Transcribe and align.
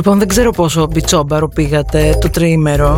Λοιπόν, 0.00 0.18
δεν 0.18 0.28
ξέρω 0.28 0.50
πόσο 0.50 0.86
μπιτσόμπαρο 0.92 1.48
πήγατε 1.48 2.18
το 2.20 2.30
τριήμερο. 2.30 2.96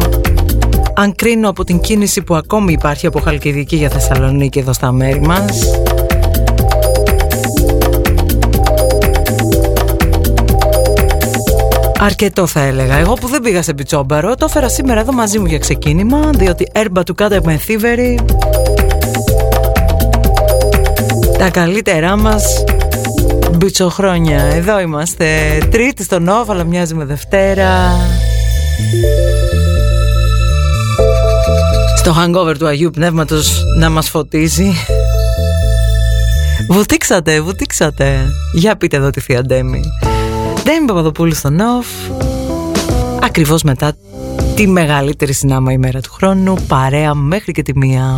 Αν 0.94 1.14
κρίνω 1.14 1.48
από 1.48 1.64
την 1.64 1.80
κίνηση 1.80 2.22
που 2.22 2.34
ακόμη 2.34 2.72
υπάρχει 2.72 3.06
από 3.06 3.20
Χαλκιδική 3.20 3.76
για 3.76 3.88
Θεσσαλονίκη 3.88 4.58
εδώ 4.58 4.72
στα 4.72 4.92
μέρη 4.92 5.20
μας. 5.20 5.60
Αρκετό 11.98 12.46
θα 12.46 12.60
έλεγα. 12.60 12.96
Εγώ 12.98 13.12
που 13.12 13.28
δεν 13.28 13.42
πήγα 13.42 13.62
σε 13.62 13.72
μπιτσόμπαρο, 13.72 14.34
το 14.34 14.44
έφερα 14.48 14.68
σήμερα 14.68 15.00
εδώ 15.00 15.12
μαζί 15.12 15.38
μου 15.38 15.46
για 15.46 15.58
ξεκίνημα, 15.58 16.30
διότι 16.34 16.66
έρμπα 16.72 17.02
του 17.02 17.14
κάτω 17.14 17.40
με 17.44 17.56
θύβερη. 17.56 18.18
Τα 21.38 21.50
καλύτερά 21.50 22.16
μας 22.16 22.64
Μπιτσοχρόνια, 23.62 24.38
εδώ 24.42 24.80
είμαστε. 24.80 25.58
Τρίτη 25.70 26.02
στον 26.02 26.22
Νόβ, 26.22 26.50
αλλά 26.50 26.64
μοιάζει 26.64 26.94
με 26.94 27.04
Δευτέρα. 27.04 27.96
Στο 31.96 32.14
hangover 32.18 32.54
του 32.58 32.66
Αγίου 32.66 32.90
Πνεύματος 32.90 33.64
να 33.78 33.90
μας 33.90 34.08
φωτίζει. 34.08 34.72
Βουτήξατε, 36.68 37.40
βουτήξατε. 37.40 38.32
Για 38.54 38.76
πείτε 38.76 38.96
εδώ 38.96 39.10
τη 39.10 39.20
Θεία 39.20 39.42
Ντέμι 39.42 39.82
Ντέμι 40.62 40.86
Παπαδοπούλου 40.86 41.34
στο 41.34 41.50
Νόβ. 41.50 41.86
Ακριβώς 43.22 43.62
μετά 43.62 43.92
τη 44.54 44.66
μεγαλύτερη 44.66 45.32
συνάμα 45.32 45.72
ημέρα 45.72 46.00
του 46.00 46.12
χρόνου 46.12 46.54
Παρέα 46.68 47.14
μέχρι 47.14 47.52
και 47.52 47.62
τη 47.62 47.78
μία 47.78 48.16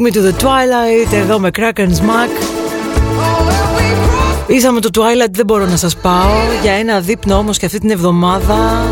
Take 0.00 0.06
me 0.06 0.20
to 0.20 0.32
the 0.32 0.44
twilight, 0.44 1.12
εδώ 1.12 1.38
με 1.38 1.50
Crack 1.58 1.78
and 1.78 1.88
Smack. 1.88 2.30
Ήσαμε 4.46 4.80
το 4.80 4.88
Twilight, 4.92 5.30
δεν 5.30 5.44
μπορώ 5.46 5.66
να 5.66 5.76
σας 5.76 5.96
πάω. 5.96 6.30
Για 6.62 6.72
ένα 6.72 7.00
δείπνο 7.00 7.36
όμως 7.36 7.58
και 7.58 7.66
αυτή 7.66 7.78
την 7.78 7.90
εβδομάδα 7.90 8.84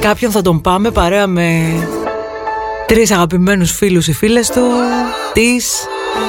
κάποιον 0.00 0.30
θα 0.30 0.42
τον 0.42 0.60
πάμε 0.60 0.90
παρέα 0.90 1.26
με 1.26 1.62
τρεις 2.86 3.10
αγαπημένους 3.10 3.72
φίλους 3.72 4.08
ή 4.08 4.12
φίλες 4.12 4.48
του. 4.48 4.60
Της. 5.32 5.86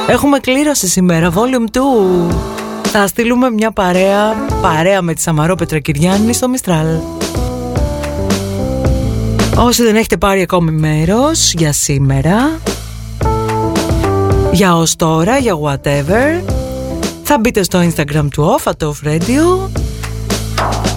Έχουμε 0.08 0.40
κλήρωση 0.40 0.88
σήμερα, 0.88 1.32
volume 1.34 1.72
2. 1.72 2.34
Θα 2.84 3.08
στείλουμε 3.08 3.52
μια 3.52 3.72
παρέα, 3.72 4.36
παρέα 4.62 5.02
με 5.02 5.14
τη 5.14 5.22
Σαμαρό 5.22 5.56
Πετρακυριάννη 5.56 6.34
στο 6.34 6.50
Μιστράλ. 6.50 6.88
Όσοι 9.58 9.84
δεν 9.84 9.96
έχετε 9.96 10.18
πάρει 10.18 10.42
ακόμη 10.42 10.72
μέρος 10.72 11.54
για 11.54 11.74
σήμερα, 11.74 12.60
για 14.52 14.76
ως 14.76 14.96
τώρα, 14.96 15.38
για 15.38 15.54
whatever, 15.64 16.44
θα 17.24 17.40
μπείτε 17.40 17.64
στο 17.64 17.80
Instagram 17.80 18.28
του 18.32 18.58
Off, 18.58 18.72
at 18.72 18.88
Off 18.88 19.08
Radio 19.08 19.70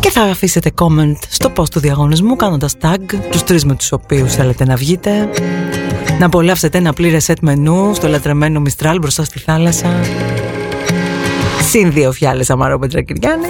και 0.00 0.10
θα 0.10 0.22
αφήσετε 0.22 0.70
comment 0.80 1.16
στο 1.28 1.52
post 1.56 1.68
του 1.68 1.80
διαγωνισμού 1.80 2.36
κάνοντας 2.36 2.74
tag 2.82 2.98
τους 3.30 3.42
τρεις 3.42 3.64
με 3.64 3.74
τους 3.74 3.92
οποίους 3.92 4.34
θέλετε 4.34 4.64
να 4.64 4.76
βγείτε. 4.76 5.28
Να 6.18 6.26
απολαύσετε 6.26 6.78
ένα 6.78 6.92
πλήρες 6.92 7.30
set 7.30 7.34
μενού 7.40 7.94
στο 7.94 8.08
λατρεμένο 8.08 8.60
Μιστράλ 8.60 8.98
μπροστά 8.98 9.24
στη 9.24 9.38
θάλασσα. 9.38 10.00
Συν 11.68 11.92
δύο 11.92 12.12
φιάλες 12.12 12.50
Αμαρό 12.50 12.78
Πετρακυριάννη. 12.78 13.46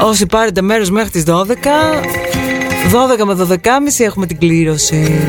Όσοι 0.00 0.26
πάρετε 0.26 0.62
μέρος 0.62 0.90
μέχρι 0.90 1.10
τις 1.10 1.24
12 1.26 1.32
12 3.18 3.24
με 3.24 3.46
12.30 3.48 3.58
έχουμε 3.98 4.26
την 4.26 4.38
κλήρωση 4.38 5.20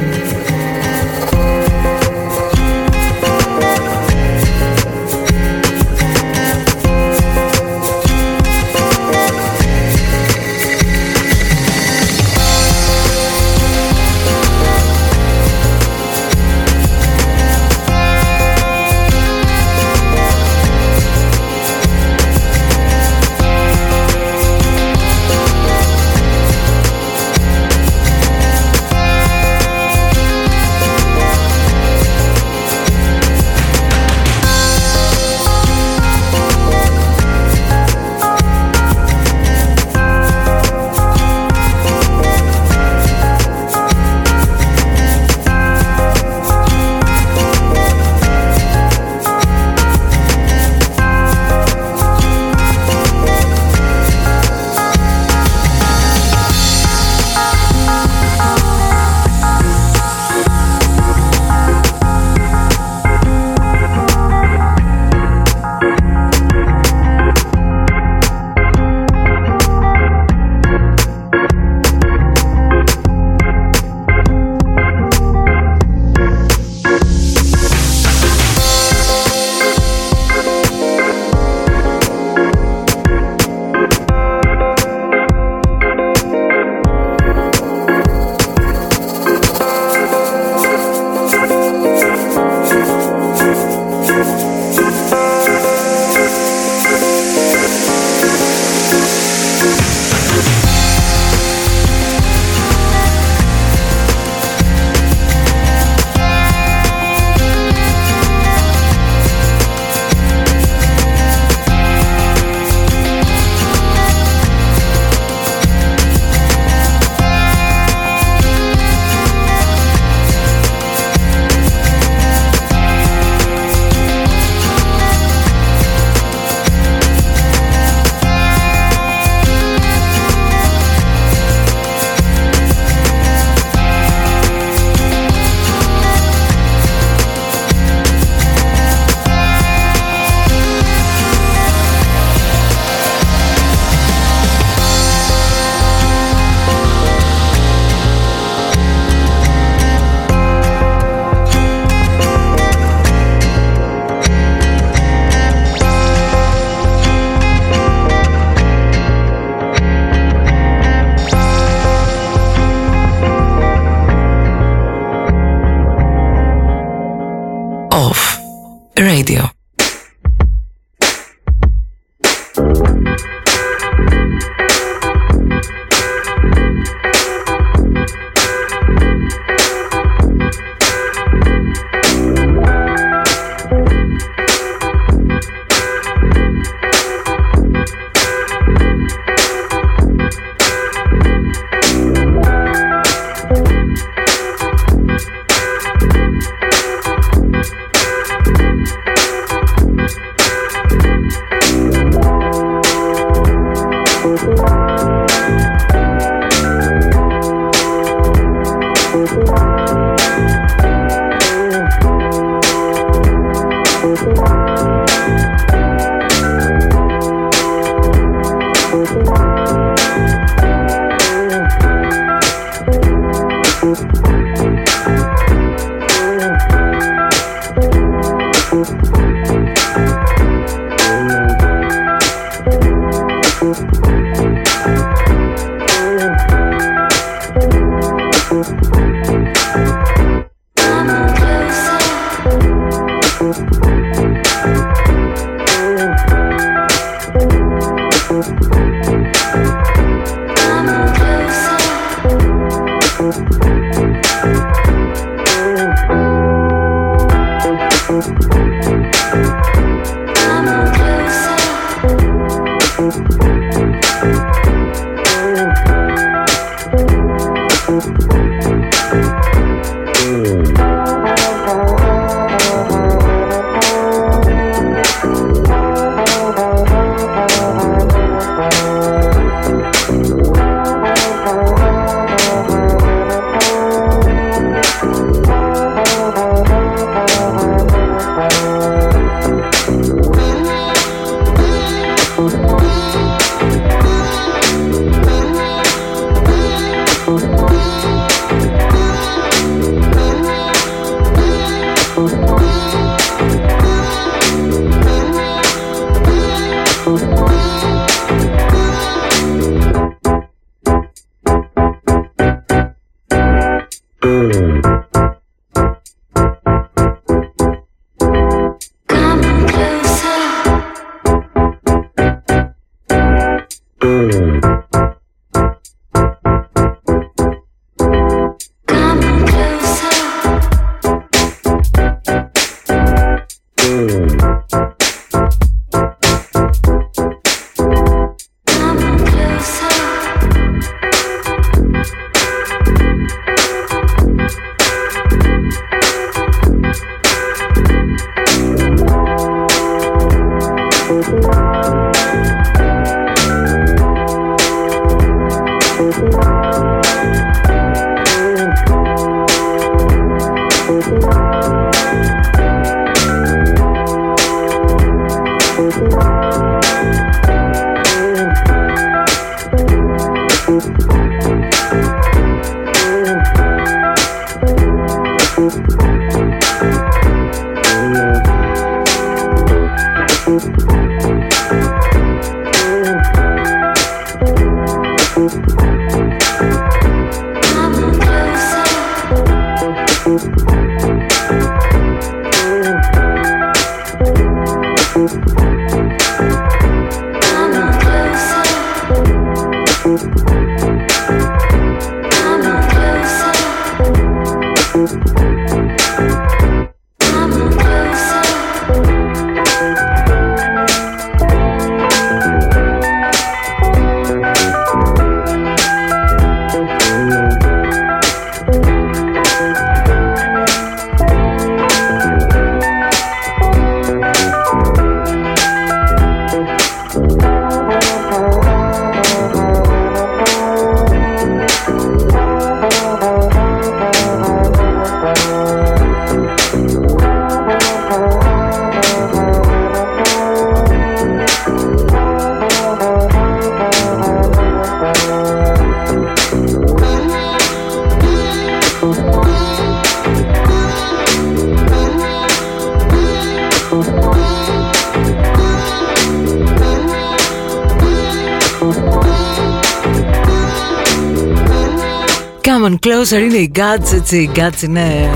Closer 463.29 463.39
είναι 463.39 463.57
η 463.57 463.71
Guts, 463.75 464.13
έτσι, 464.13 464.37
η 464.37 464.49
Guts 464.55 464.81
είναι 464.81 465.29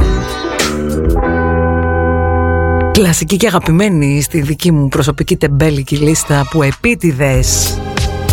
κλασική 2.92 3.38
και 3.38 3.48
αγαπημένη 3.48 4.22
στη 4.22 4.42
δική 4.42 4.72
μου 4.72 4.88
προσωπική 4.88 5.36
τεμπέλικη 5.36 5.96
λίστα 5.96 6.48
που 6.50 6.64
επίτηδες, 6.64 7.78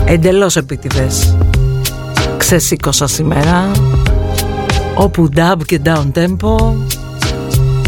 εντελώς 0.05 0.57
επίτηδες, 0.57 1.37
ξεσήκωσα 2.37 3.07
σήμερα 3.07 3.71
όπου 4.95 5.29
dub 5.37 5.57
και 5.67 5.81
down 5.85 6.13
tempo 6.15 6.75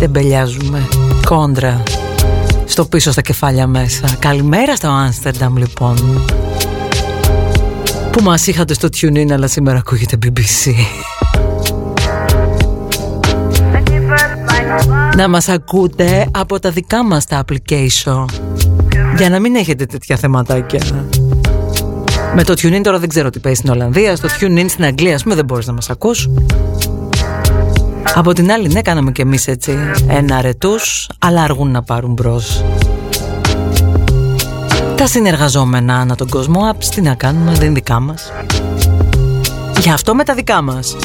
τεμπελιάζουμε 0.00 0.88
κόντρα 1.26 1.82
στο 2.64 2.84
πίσω 2.84 3.12
στα 3.12 3.20
κεφάλια 3.20 3.66
μέσα. 3.66 4.16
Καλημέρα 4.18 4.76
στο 4.76 4.88
Άμστερνταμ 4.88 5.56
λοιπόν 5.56 6.26
που 8.10 8.22
μας 8.22 8.46
είχατε 8.46 8.74
στο 8.74 8.88
TuneIn 9.00 9.30
αλλά 9.30 9.46
σήμερα 9.46 9.78
ακούγεται 9.78 10.18
BBC. 10.24 10.72
Να 15.18 15.28
μας 15.28 15.48
ακούτε 15.48 16.28
από 16.30 16.60
τα 16.60 16.70
δικά 16.70 17.04
μας 17.04 17.24
τα 17.24 17.44
application 17.44 18.24
για 19.16 19.30
να 19.30 19.38
μην 19.38 19.54
έχετε 19.54 19.86
τέτοια 19.86 20.16
θεματάκια. 20.16 20.80
Με 22.34 22.44
το 22.44 22.52
TuneIn 22.52 22.80
τώρα 22.82 22.98
δεν 22.98 23.08
ξέρω 23.08 23.30
τι 23.30 23.38
παίζει 23.38 23.58
στην 23.58 23.70
Ολλανδία, 23.70 24.16
στο 24.16 24.28
TuneIn 24.40 24.64
στην 24.68 24.84
Αγγλία 24.84 25.14
ας 25.14 25.22
πούμε 25.22 25.34
δεν 25.34 25.44
μπορείς 25.44 25.66
να 25.66 25.72
μας 25.72 25.90
ακούς. 25.90 26.30
Από 28.14 28.32
την 28.32 28.52
άλλη 28.52 28.68
ναι 28.68 28.82
κάναμε 28.82 29.12
και 29.12 29.22
εμείς 29.22 29.46
έτσι 29.46 29.78
ένα 30.08 30.36
αρετούς 30.36 31.10
αλλά 31.18 31.42
αργούν 31.42 31.70
να 31.70 31.82
πάρουν 31.82 32.12
μπρος. 32.12 32.64
Τα 34.96 35.06
συνεργαζόμενα 35.06 35.96
ανά 35.96 36.14
τον 36.14 36.28
κόσμο 36.28 36.70
apps 36.72 36.84
τι 36.84 37.00
να 37.00 37.14
κάνουμε 37.14 37.52
δεν 37.52 37.64
είναι 37.64 37.74
δικά 37.74 38.00
μας. 38.00 38.32
Γι' 39.80 39.90
αυτό 39.90 40.14
με 40.14 40.24
τα 40.24 40.34
δικά 40.34 40.62
μας. 40.62 40.96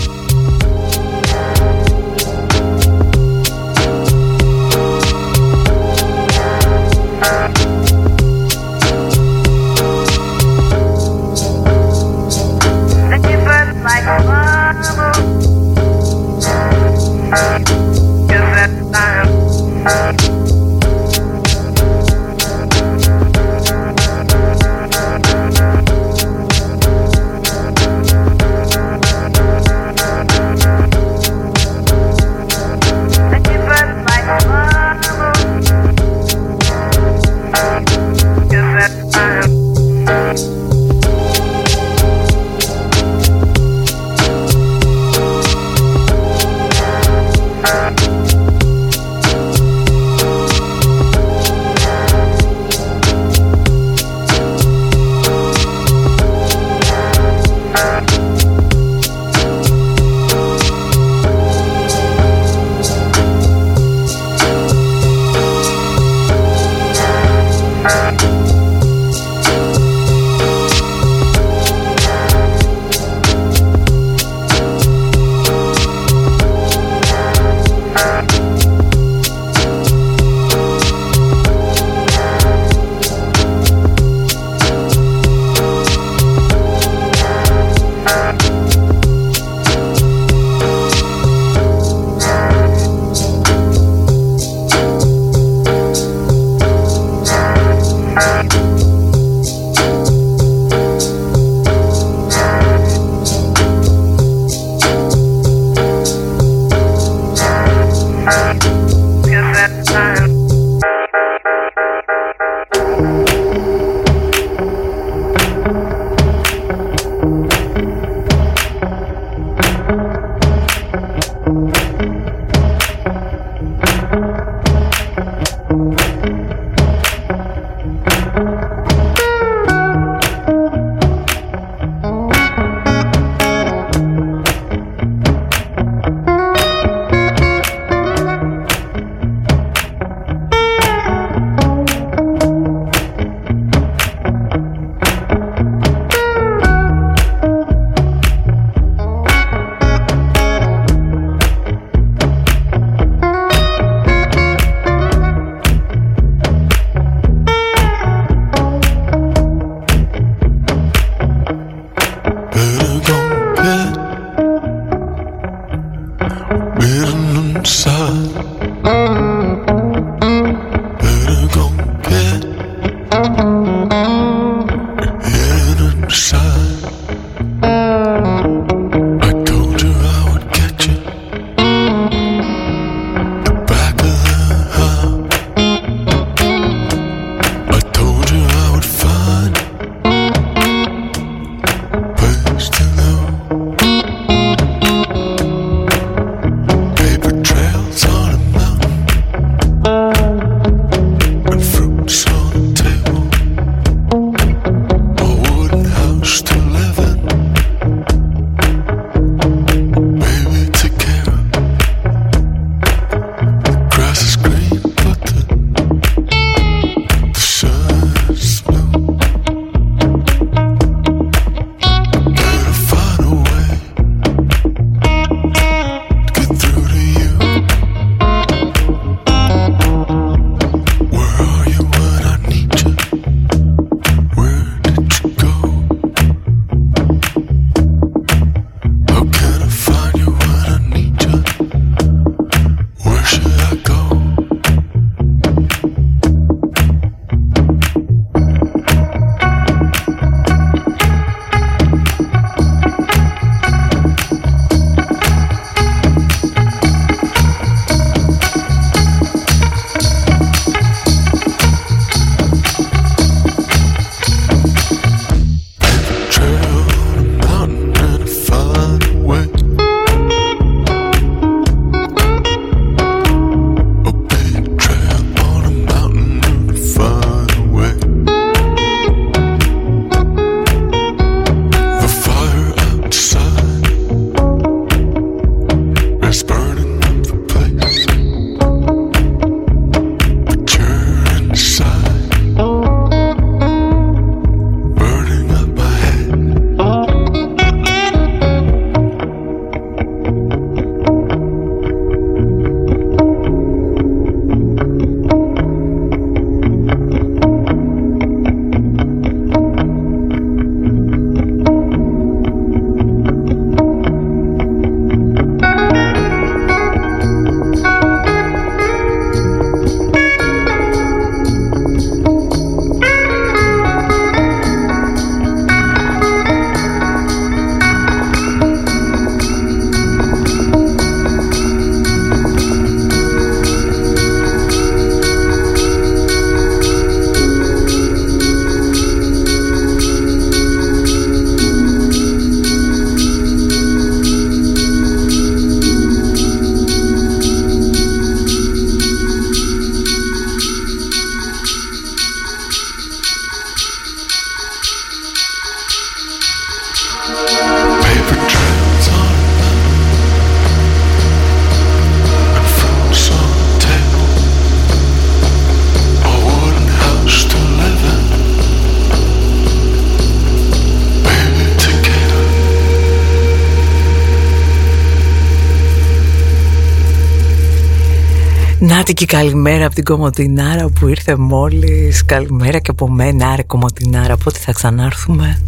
Και 379.13 379.25
καλημέρα 379.25 379.85
από 379.85 379.95
την 379.95 380.03
Κομωτινάρα 380.03 380.89
που 380.89 381.07
ήρθε 381.07 381.35
μόλις 381.35 382.25
Καλημέρα 382.25 382.79
και 382.79 382.91
από 382.91 383.09
μένα 383.09 383.47
άρε 383.47 383.61
Κομωτινάρα 383.63 384.37
Πότε 384.37 384.59
θα 384.59 384.71
ξανάρθουμε; 384.71 385.61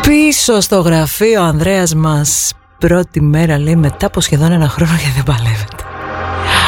Πίσω 0.00 0.60
στο 0.60 0.80
γραφείο 0.80 1.40
ο 1.40 1.44
Ανδρέας 1.44 1.94
μας 1.94 2.52
Πρώτη 2.78 3.20
μέρα 3.20 3.58
λέει 3.58 3.76
μετά 3.76 4.06
από 4.06 4.20
σχεδόν 4.20 4.52
ένα 4.52 4.68
χρόνο 4.68 4.92
και 4.92 5.12
δεν 5.14 5.22
παλεύεται 5.22 5.84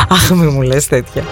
Αχ 0.09 0.31
μη 0.31 0.47
μου 0.47 0.63
λες 0.63 0.87
τέτοια 0.87 1.23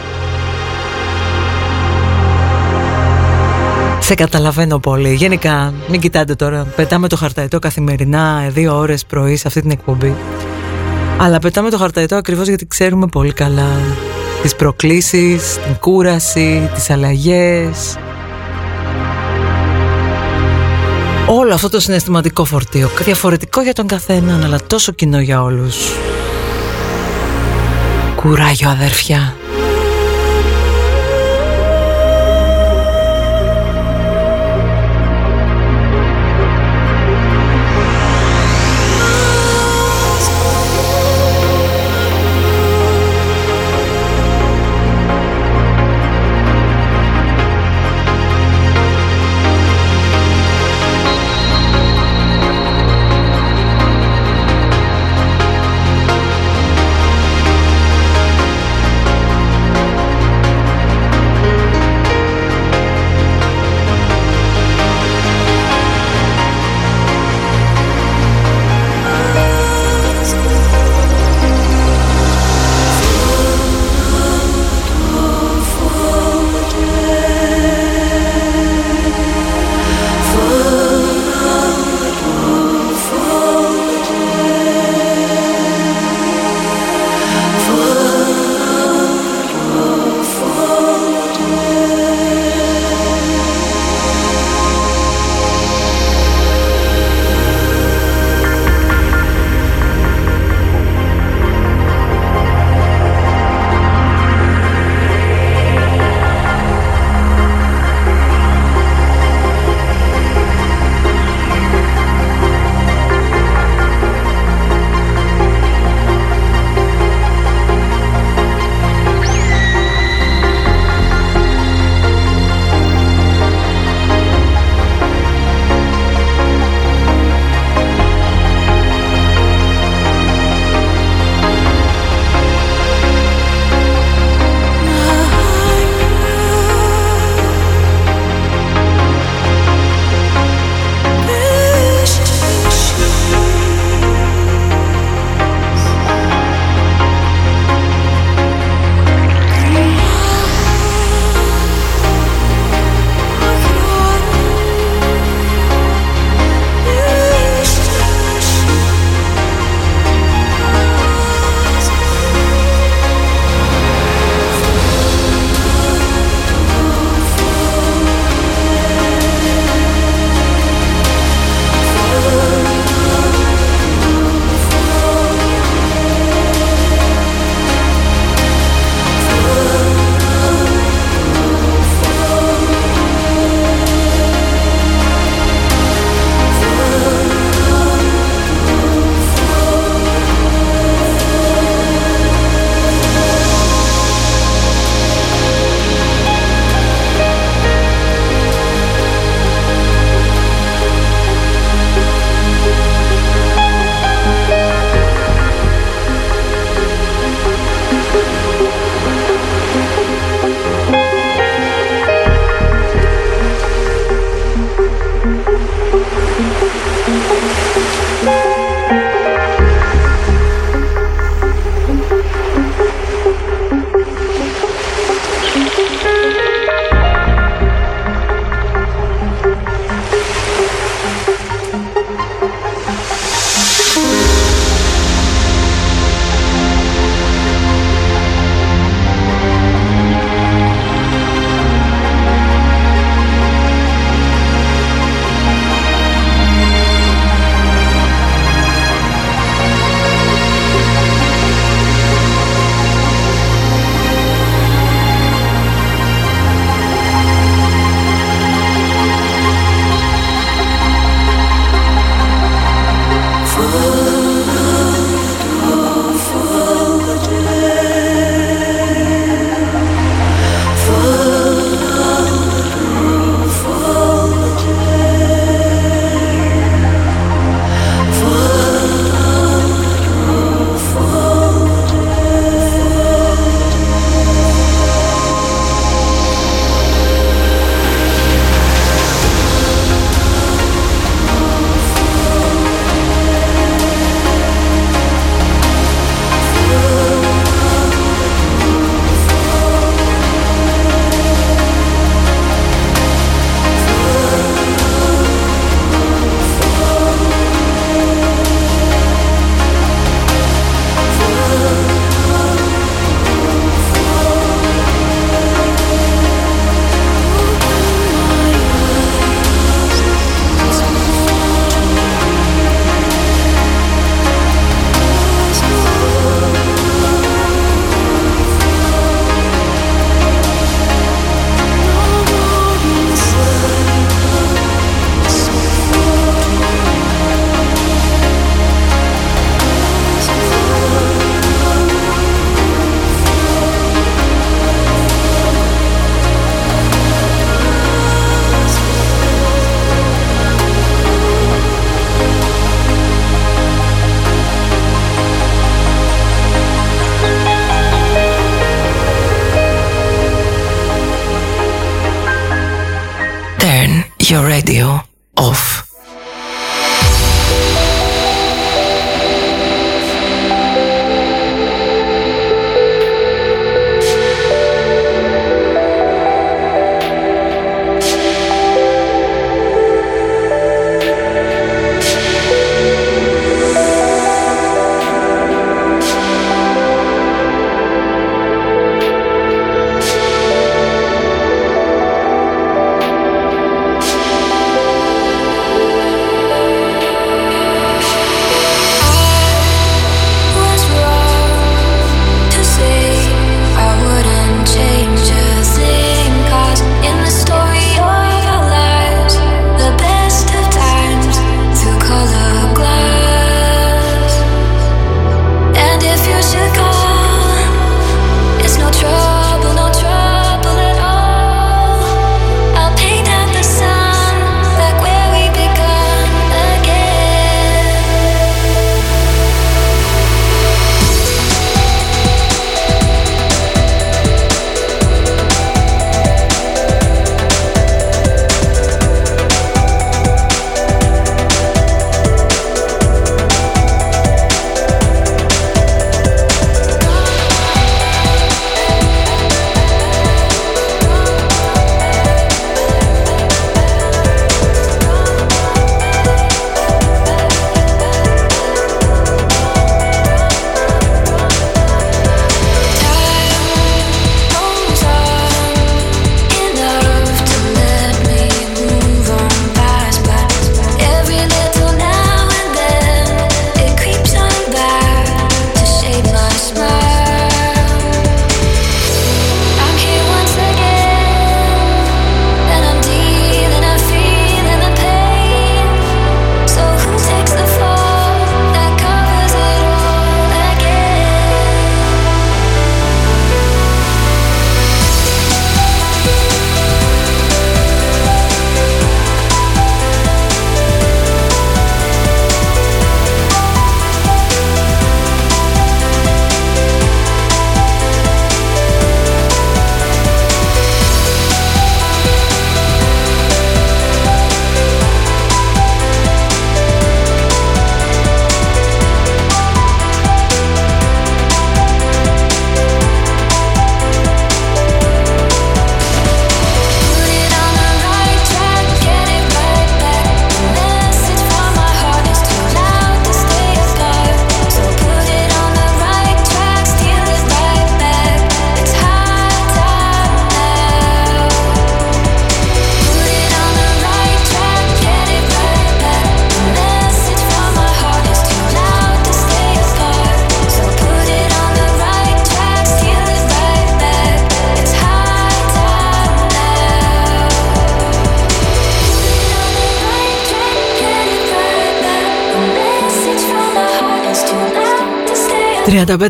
Σε 3.98 4.14
καταλαβαίνω 4.14 4.78
πολύ. 4.78 5.14
Γενικά, 5.14 5.72
μην 5.88 6.00
κοιτάτε 6.00 6.34
τώρα. 6.34 6.66
Πετάμε 6.76 7.08
το 7.08 7.16
χαρταϊτό 7.16 7.58
καθημερινά 7.58 8.48
δύο 8.48 8.76
ώρες 8.76 9.06
πρωί 9.06 9.36
σε 9.36 9.48
αυτή 9.48 9.60
την 9.60 9.70
εκπομπή. 9.70 10.14
Αλλά 11.18 11.38
πετάμε 11.38 11.70
το 11.70 11.78
χαρταϊτό 11.78 12.16
ακριβώς 12.16 12.48
γιατί 12.48 12.66
ξέρουμε 12.66 13.06
πολύ 13.06 13.32
καλά 13.32 13.80
τις 14.42 14.56
προκλήσεις, 14.56 15.58
την 15.64 15.76
κούραση, 15.80 16.70
τις 16.74 16.90
αλλαγές. 16.90 17.96
Όλο 21.26 21.54
αυτό 21.54 21.68
το 21.68 21.80
συναισθηματικό 21.80 22.44
φορτίο, 22.44 22.90
διαφορετικό 23.04 23.62
για 23.62 23.72
τον 23.72 23.86
καθέναν, 23.86 24.44
αλλά 24.44 24.58
τόσο 24.66 24.92
κοινό 24.92 25.20
για 25.20 25.42
όλους. 25.42 25.76
Κουράγιο 28.16 28.68
αδέρφια. 28.68 29.35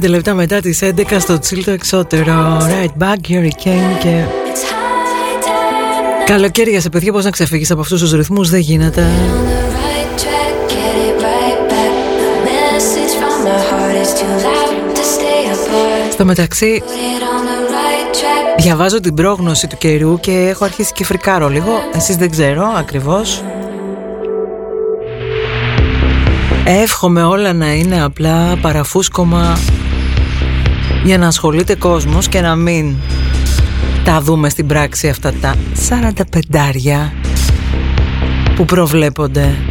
Λεπτά 0.09 0.35
μετά 0.35 0.61
τις 0.61 0.83
11 0.83 1.17
στο 1.19 1.39
τσίλτο 1.39 1.71
εξώτερο. 1.71 2.59
Right 2.61 3.03
back, 3.03 3.31
Hurricane 3.31 3.99
και... 4.01 4.25
Καλοκαίρι 6.27 6.71
για 6.71 6.81
σε 6.81 6.89
παιδιά 6.89 7.13
πώς 7.13 7.25
να 7.25 7.31
ξεφύγεις 7.31 7.71
από 7.71 7.81
αυτούς 7.81 8.01
τους 8.01 8.13
ρυθμούς 8.13 8.51
δεν 8.51 8.61
γίνεται. 8.61 9.07
Στο 16.11 16.25
μεταξύ 16.25 16.83
Διαβάζω 18.59 19.01
την 19.01 19.15
πρόγνωση 19.15 19.67
του 19.67 19.77
καιρού 19.77 20.21
και 20.21 20.31
έχω 20.31 20.65
αρχίσει 20.65 20.93
και 20.93 21.05
φρικάρω 21.05 21.49
λίγο. 21.49 21.73
Εσείς 21.95 22.17
δεν 22.17 22.31
ξέρω 22.31 22.65
ακριβώς 22.77 23.43
Εύχομαι 26.69 27.23
όλα 27.23 27.53
να 27.53 27.75
είναι 27.75 28.03
απλά 28.03 28.57
παραφούσκωμα 28.57 29.59
για 31.05 31.19
να 31.19 31.27
ασχολείται 31.27 31.75
κόσμος 31.75 32.29
και 32.29 32.41
να 32.41 32.55
μην 32.57 32.97
τα 34.05 34.21
δούμε 34.21 34.49
στην 34.49 34.67
πράξη 34.67 35.09
αυτά 35.09 35.33
τα 35.41 35.55
45 35.89 37.11
που 38.57 38.65
προβλέπονται. 38.65 39.66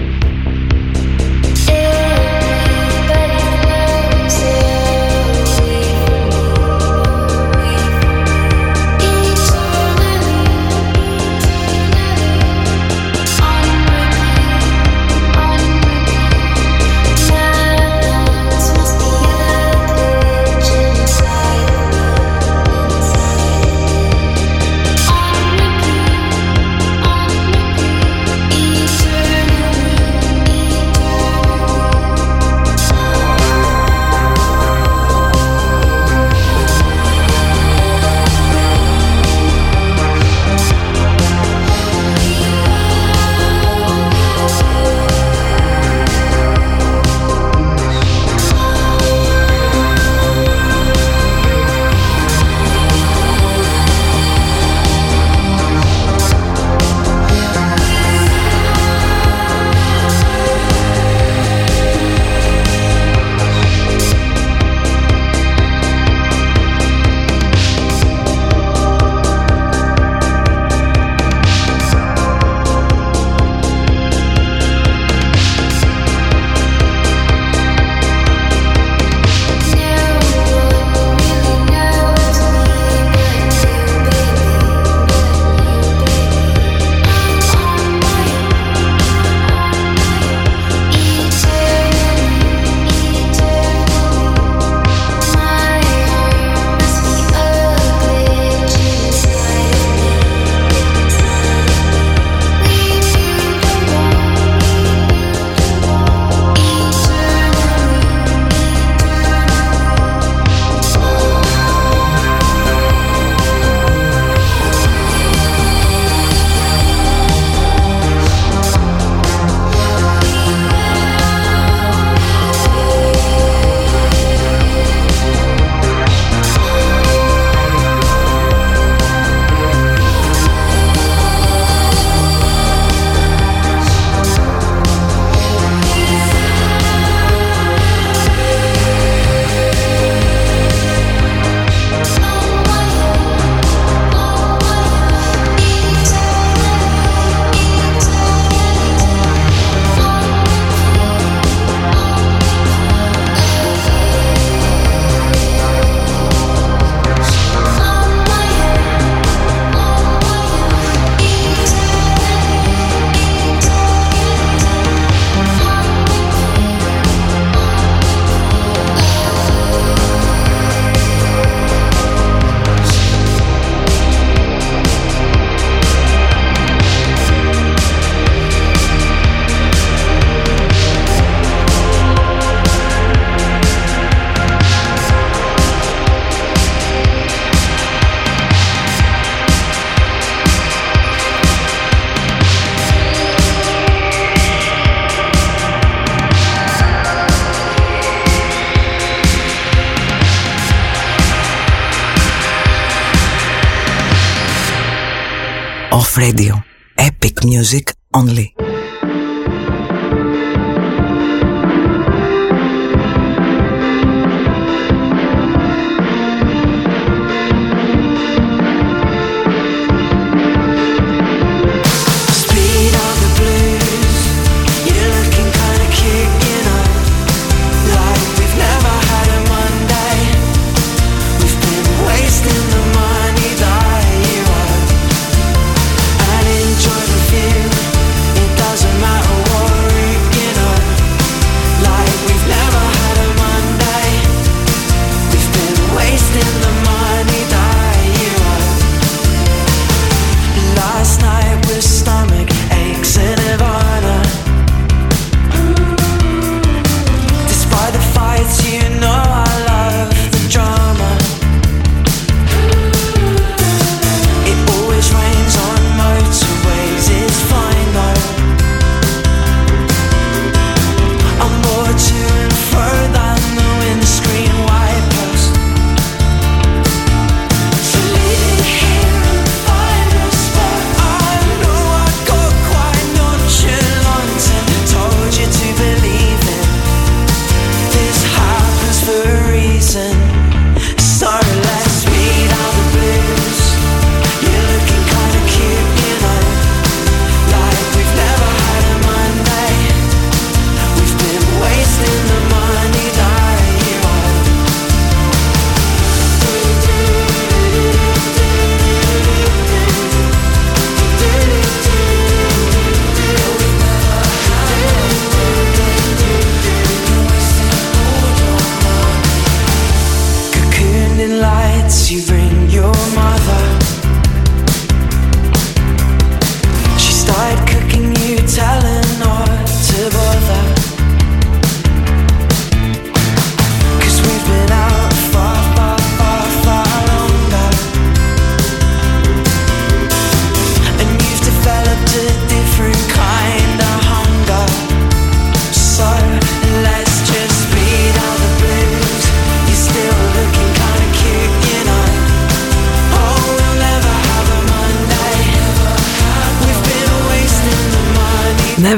Radio. 206.26 206.55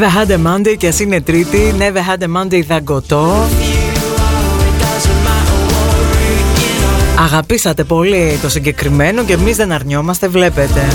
Had 0.02 0.32
a 0.32 0.38
Monday 0.48 0.76
και 0.78 0.88
ας 0.88 1.00
είναι 1.00 1.22
τρίτη. 1.22 1.74
Never 1.80 2.14
had 2.16 2.24
a 2.24 2.42
Monday 2.42 2.64
δαγκωτό. 2.68 3.48
Αγαπήσατε 7.20 7.84
πολύ 7.84 8.40
το 8.42 8.50
συγκεκριμένο 8.50 9.24
και 9.24 9.34
εμείς 9.34 9.56
δεν 9.56 9.72
αρνιόμαστε 9.72 10.28
βλέπετε. 10.28 10.88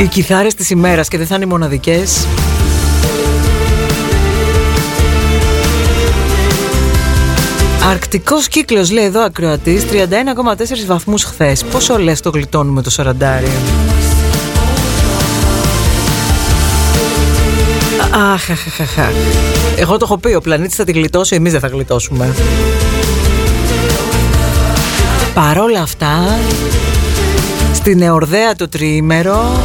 Οι 0.00 0.06
κιθάρες 0.06 0.54
της 0.54 0.70
ημέρας 0.70 1.08
και 1.08 1.18
δεν 1.18 1.26
θα 1.26 1.34
είναι 1.34 1.44
οι 1.44 1.48
μοναδικές. 1.48 2.26
Αρκτικός 7.90 8.48
κύκλος 8.48 8.90
λέει 8.90 9.04
εδώ 9.04 9.20
ακροατής 9.20 9.84
31,4 9.84 10.86
βαθμούς 10.86 11.24
χθες. 11.24 11.64
Πόσο 11.64 11.98
λες 11.98 12.20
το 12.20 12.30
γλιτώνουμε 12.30 12.82
το 12.82 12.90
σαραντάρι; 12.90 13.50
Αχ, 18.20 18.50
αχ, 18.50 18.66
αχ, 18.66 18.80
αχ. 18.80 19.08
Εγώ 19.76 19.96
το 19.96 20.04
έχω 20.04 20.18
πει, 20.18 20.34
ο 20.34 20.40
πλανήτης 20.40 20.76
θα 20.76 20.84
τη 20.84 20.92
γλιτώσει, 20.92 21.34
εμείς 21.34 21.52
δεν 21.52 21.60
θα 21.60 21.66
γλιτώσουμε. 21.66 22.34
Παρόλα 25.34 25.80
αυτά, 25.80 26.38
στην 27.74 28.02
εορδέα 28.02 28.54
το 28.54 28.68
τριήμερο, 28.68 29.60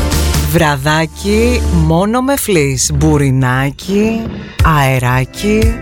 βραδάκι 0.52 1.62
μόνο 1.72 2.22
με 2.22 2.36
φλής, 2.36 2.92
μπουρινάκι, 2.94 4.22
αεράκι. 4.64 5.76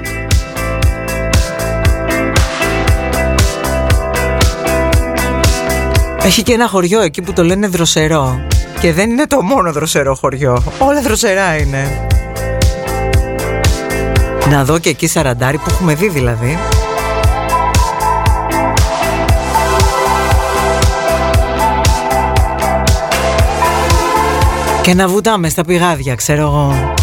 Έχει 6.24 6.44
και 6.44 6.54
ένα 6.54 6.68
χωριό 6.68 7.02
εκεί 7.02 7.22
που 7.22 7.34
το 7.34 7.44
λένε 7.44 7.68
δροσερό. 7.68 8.46
Και 8.80 8.94
δεν 8.94 9.10
είναι 9.10 9.28
το 9.28 9.42
μόνο 9.42 9.72
δροσερό 9.72 10.16
χωριό. 10.16 10.64
Όλα 10.80 11.02
δροσερά 11.02 11.58
είναι. 11.58 12.08
Να 14.54 14.64
δω 14.64 14.80
και 14.80 14.90
εκεί 14.90 15.08
σαραντάρι 15.08 15.58
που 15.58 15.64
έχουμε 15.70 15.96
δει 15.96 16.10
δηλαδή. 16.10 16.58
Και 24.82 24.94
να 24.94 25.08
βουτάμε 25.08 25.50
στα 25.50 25.64
πηγάδια 25.64 26.16
ξέρω 26.16 26.42
εγώ 26.42 26.94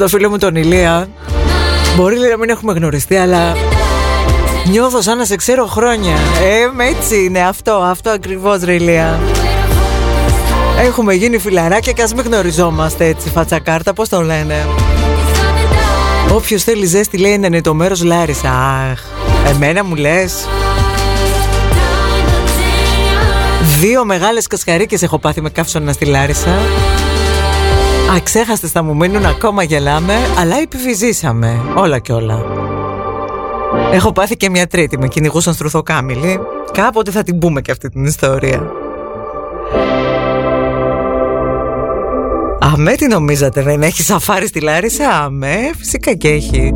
το 0.00 0.08
φίλο 0.08 0.28
μου 0.28 0.38
τον 0.38 0.56
Ηλία. 0.56 1.08
Μπορεί 1.96 2.18
να 2.18 2.36
μην 2.36 2.48
έχουμε 2.48 2.72
γνωριστεί 2.72 3.16
αλλά 3.16 3.56
Νιώθω 4.66 5.02
σαν 5.02 5.18
να 5.18 5.24
σε 5.24 5.36
ξέρω 5.36 5.66
χρόνια. 5.66 6.16
Ε, 6.42 6.84
έτσι 6.84 7.24
είναι 7.24 7.40
αυτό, 7.40 7.72
αυτό 7.72 8.10
ακριβώς 8.10 8.62
ρε 8.62 8.74
Ηλία. 8.74 9.20
Έχουμε 10.78 11.14
γίνει 11.14 11.38
φιλαράκια 11.38 11.92
και 11.92 12.02
ας 12.02 12.14
μην 12.14 12.24
γνωριζόμαστε 12.24 13.06
έτσι 13.06 13.28
φατσακάρτα, 13.28 13.92
πώς 13.92 14.08
το 14.08 14.20
λένε. 14.20 14.66
Όποιος 16.34 16.62
θέλει 16.62 16.86
ζέστη 16.86 17.18
λέει 17.18 17.32
είναι 17.32 17.60
το 17.60 17.74
μέρος 17.74 18.02
Λάρισα 18.02 18.50
Αχ, 18.92 19.00
εμένα 19.54 19.84
μου 19.84 19.94
λες. 19.94 20.48
Δύο 23.80 24.04
μεγάλες 24.04 24.46
κασκαρίκες 24.46 25.02
έχω 25.02 25.18
πάθει 25.18 25.40
με 25.40 25.50
καύσωνα 25.50 25.92
στη 25.92 26.04
Λάρισα 26.04 26.58
Αξέχαστες 28.16 28.70
θα 28.70 28.82
μου 28.82 28.96
μείνουν 28.96 29.26
ακόμα 29.26 29.62
γελάμε 29.62 30.14
Αλλά 30.38 30.56
επιβιζήσαμε 30.56 31.60
όλα 31.76 31.98
και 31.98 32.12
όλα. 32.12 32.44
Έχω 33.92 34.12
πάθει 34.12 34.36
και 34.36 34.50
μια 34.50 34.66
τρίτη 34.66 34.98
Με 34.98 35.08
κυνηγούσαν 35.08 35.54
στρουθοκάμιλοι. 35.54 36.40
Κάποτε 36.72 37.10
θα 37.10 37.22
την 37.22 37.38
πούμε 37.38 37.60
και 37.60 37.70
αυτή 37.70 37.88
την 37.88 38.04
ιστορία. 38.04 38.70
Αμέ 42.60 42.92
τι 42.92 43.06
νομίζατε 43.06 43.62
δεν 43.62 43.82
έχεις 43.82 44.04
σαφάρι 44.04 44.46
στη 44.46 44.60
Λάρισα; 44.60 45.08
Αμέ 45.08 45.70
φυσικά 45.78 46.14
και 46.14 46.28
έχει 46.28 46.72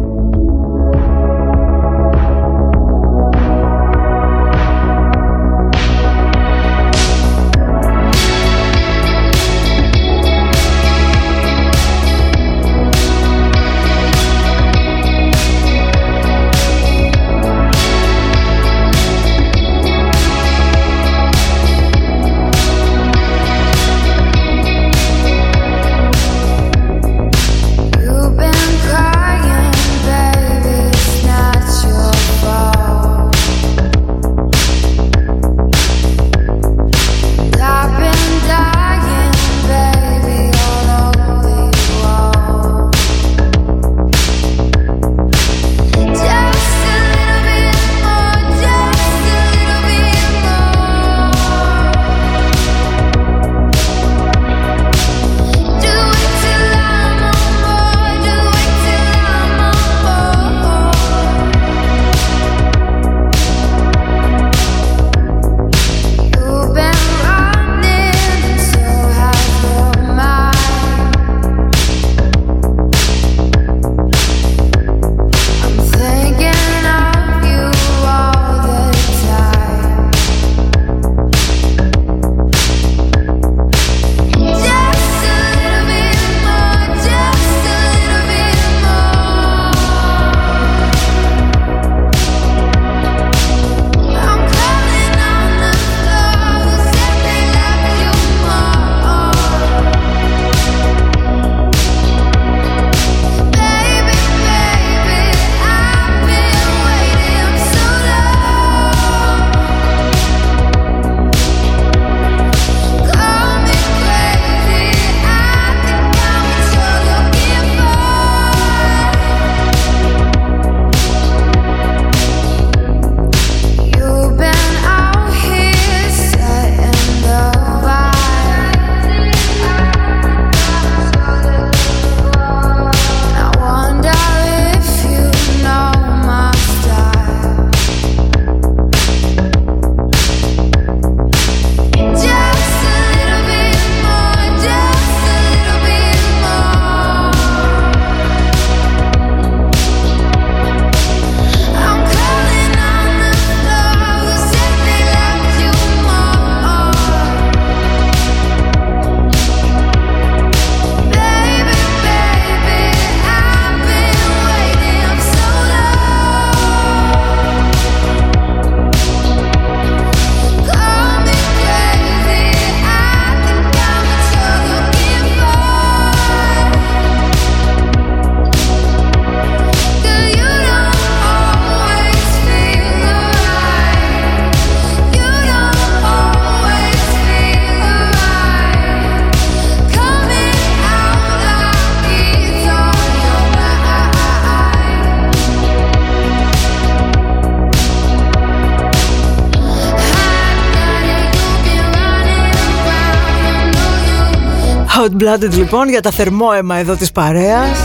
Hot 205.14 205.22
Blooded 205.22 205.50
λοιπόν 205.50 205.88
για 205.88 206.00
τα 206.00 206.10
θερμόαιμα 206.10 206.76
εδώ 206.76 206.96
της 206.96 207.12
παρέας. 207.12 207.78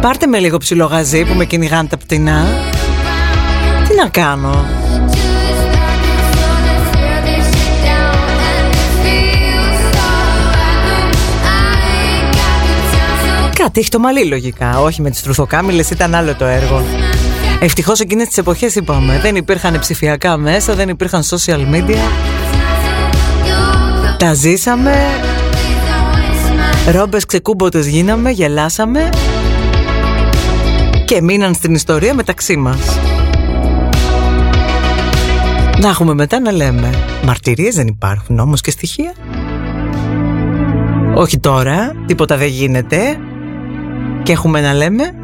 Πάρτε 0.00 0.26
με 0.26 0.38
λίγο 0.38 0.58
ψιλογαζί 0.58 1.24
που 1.24 1.34
με 1.34 1.44
κυνηγάνε 1.44 1.88
τα 1.88 1.96
πτηνά. 1.96 2.44
Τι 3.88 3.94
να 3.94 4.08
κάνω; 4.08 4.66
Κάτι 13.54 13.80
έχει 13.80 13.88
το 13.88 13.98
μαλλί 13.98 14.24
λογικά. 14.24 14.80
Όχι 14.80 15.02
με 15.02 15.10
τις 15.10 15.22
τρουθοκάμιλες 15.22 15.90
ήταν 15.90 16.14
άλλο 16.14 16.34
το 16.34 16.44
έργο. 16.44 16.82
Ευτυχώς 17.60 18.00
εκείνες 18.00 18.26
τις 18.28 18.38
εποχές 18.38 18.74
είπαμε 18.74 19.18
Δεν 19.22 19.36
υπήρχαν 19.36 19.78
ψηφιακά 19.78 20.36
μέσα 20.36 20.74
Δεν 20.74 20.88
υπήρχαν 20.88 21.22
social 21.22 21.60
media. 21.74 21.96
Τα 24.18 24.34
ζήσαμε 24.34 25.13
Ρόμπες 26.92 27.26
ξεκούμποτες 27.26 27.86
γίναμε 27.86 28.30
Γελάσαμε 28.30 29.08
Και 31.04 31.22
μείναν 31.22 31.54
στην 31.54 31.74
ιστορία 31.74 32.14
μεταξύ 32.14 32.56
μας. 32.56 32.98
Να 35.80 35.88
έχουμε 35.88 36.14
μετά 36.14 36.40
να 36.40 36.52
λέμε 36.52 36.90
Μαρτυρίες 37.24 37.74
δεν 37.74 37.86
υπάρχουν 37.86 38.38
όμως 38.38 38.60
και 38.60 38.70
στοιχεία. 38.70 39.14
Όχι 41.14 41.38
τώρα 41.38 41.92
Τίποτα 42.06 42.36
δεν 42.36 42.48
γίνεται. 42.48 42.98
Και 44.22 44.32
έχουμε 44.32 44.60
να 44.60 44.72
λέμε 44.74 45.14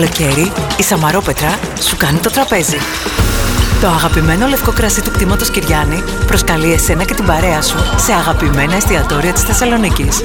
καλοκαίρι 0.00 0.52
η 0.78 0.82
Σαμαρόπετρα 0.82 1.58
σου 1.80 1.96
κάνει 1.96 2.18
το 2.18 2.30
τραπέζι. 2.30 2.76
Το 3.80 3.86
αγαπημένο 3.86 4.46
λευκό 4.46 4.72
κρασί 4.72 5.02
του 5.02 5.10
κτήματος 5.10 5.50
Κυριάννη 5.50 6.02
προσκαλεί 6.26 6.72
εσένα 6.72 7.04
και 7.04 7.14
την 7.14 7.24
παρέα 7.26 7.62
σου 7.62 7.76
σε 7.96 8.12
αγαπημένα 8.12 8.76
εστιατόρια 8.76 9.32
της 9.32 9.42
Θεσσαλονίκης. 9.42 10.24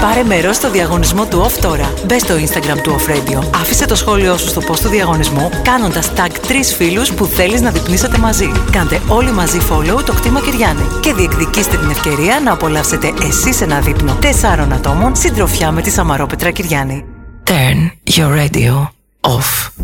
Πάρε 0.00 0.22
μέρος 0.22 0.56
στο 0.56 0.70
διαγωνισμό 0.70 1.26
του 1.26 1.46
Off 1.46 1.58
τώρα. 1.60 1.92
Μπες 2.06 2.20
στο 2.20 2.34
Instagram 2.34 2.80
του 2.82 2.96
Off 2.98 3.10
Radio. 3.10 3.42
Άφησε 3.54 3.86
το 3.86 3.94
σχόλιο 3.94 4.36
σου 4.36 4.48
στο 4.48 4.60
post 4.68 4.78
του 4.80 4.88
διαγωνισμού 4.88 5.50
κάνοντας 5.62 6.12
tag 6.16 6.30
τρεις 6.46 6.74
φίλους 6.74 7.12
που 7.12 7.24
θέλεις 7.24 7.60
να 7.60 7.70
διπνίσετε 7.70 8.18
μαζί. 8.18 8.52
Κάντε 8.72 9.00
όλοι 9.08 9.32
μαζί 9.32 9.58
follow 9.70 10.04
το 10.04 10.12
κτήμα 10.12 10.40
Κυριάννη 10.40 10.86
και 11.00 11.12
διεκδικήστε 11.12 11.76
την 11.76 11.90
ευκαιρία 11.90 12.40
να 12.44 12.52
απολαύσετε 12.52 13.12
εσείς 13.22 13.60
ένα 13.60 13.80
δείπνο 13.80 14.16
τεσσάρων 14.20 14.72
ατόμων 14.72 15.16
συντροφιά 15.16 15.72
με 15.72 15.82
τη 15.82 15.90
Σαμαρόπετρα 15.90 16.50
Κυριάννη. 16.50 17.04
Turn 17.50 17.90
your 18.16 18.30
radio 18.40 18.95
off. 19.26 19.75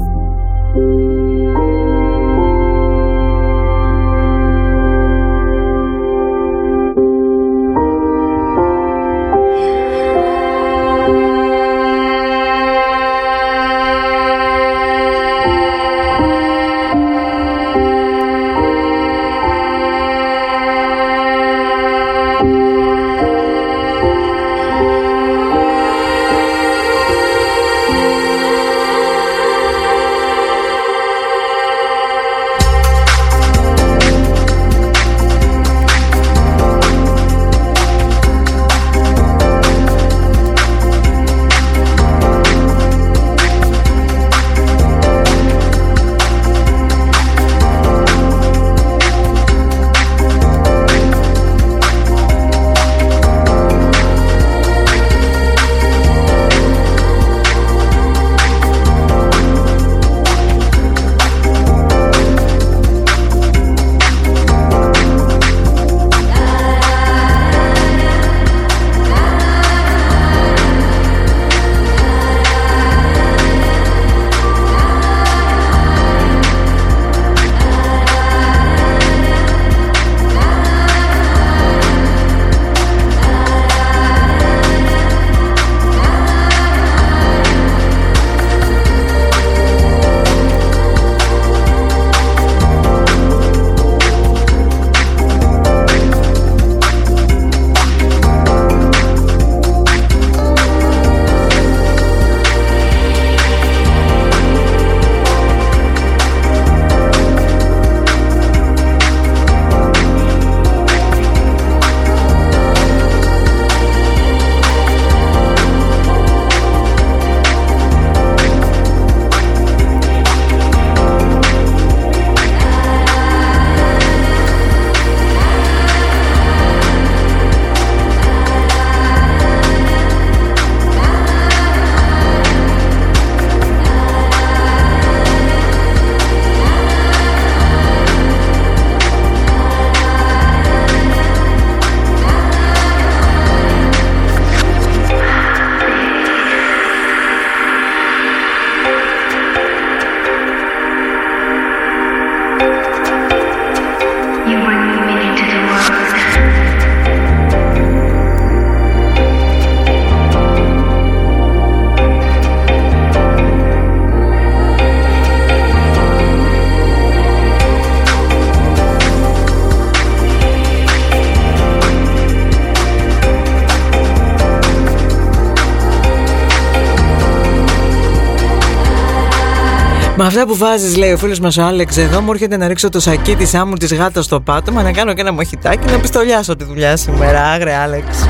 Που 180.53 180.59
βάζεις, 180.59 180.96
λέει 180.96 181.12
ο 181.12 181.16
φίλος 181.16 181.40
μας 181.40 181.57
ο 181.57 181.62
Άλεξ, 181.62 181.96
εδώ 181.96 182.20
μου 182.20 182.32
έρχεται 182.32 182.57
να 182.57 182.68
ρίξω 182.68 182.88
το 182.88 183.00
σακί 183.00 183.36
της 183.36 183.55
άμμου 183.55 183.74
της 183.74 183.94
γάτας 183.94 184.24
στο 184.24 184.40
πάτωμα, 184.40 184.82
να 184.82 184.92
κάνω 184.92 185.14
και 185.14 185.20
ένα 185.20 185.32
μοχητάκι 185.32 185.90
να 185.92 185.98
πιστολιάσω 185.98 186.57
τη 186.57 186.64
δουλειά 186.64 186.96
σήμερα. 186.96 187.44
Άγρε, 187.44 187.74
Άλεξ. 187.74 188.28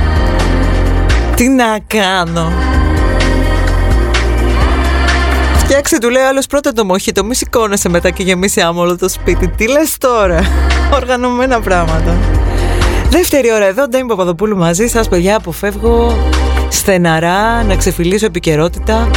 Τι 1.36 1.48
να 1.48 1.78
κάνω; 1.86 2.52
Φτιάξε, 5.56 5.98
του 5.98 6.10
λέει 6.10 6.22
άλλος 6.22 6.46
πρώτα 6.46 6.72
το 6.72 6.84
μοχίτο, 6.84 7.24
μη 7.24 7.34
σηκώνεσαι 7.34 7.88
μετά 7.88 8.10
και 8.10 8.22
γεμίσει 8.22 8.60
άμμολο 8.60 8.96
το 8.96 9.08
σπίτι. 9.08 9.48
Τι 9.48 9.68
λες 9.68 9.98
τώρα; 9.98 10.40
Οργανωμένα 11.00 11.60
πράγματα. 11.60 12.16
Δεύτερη 13.08 13.52
ώρα 13.52 13.64
εδώ, 13.64 13.88
Ντέμι 13.88 14.08
Παπαδοπούλου 14.08 14.56
μαζί 14.56 14.86
σας 14.86 15.08
παιδιά 15.08 15.36
αποφεύγω 15.36 16.16
στεναρά 16.68 17.62
να 17.62 17.76
ξεφυλίσω 17.76 18.26
επικαιρότητα 18.26 19.10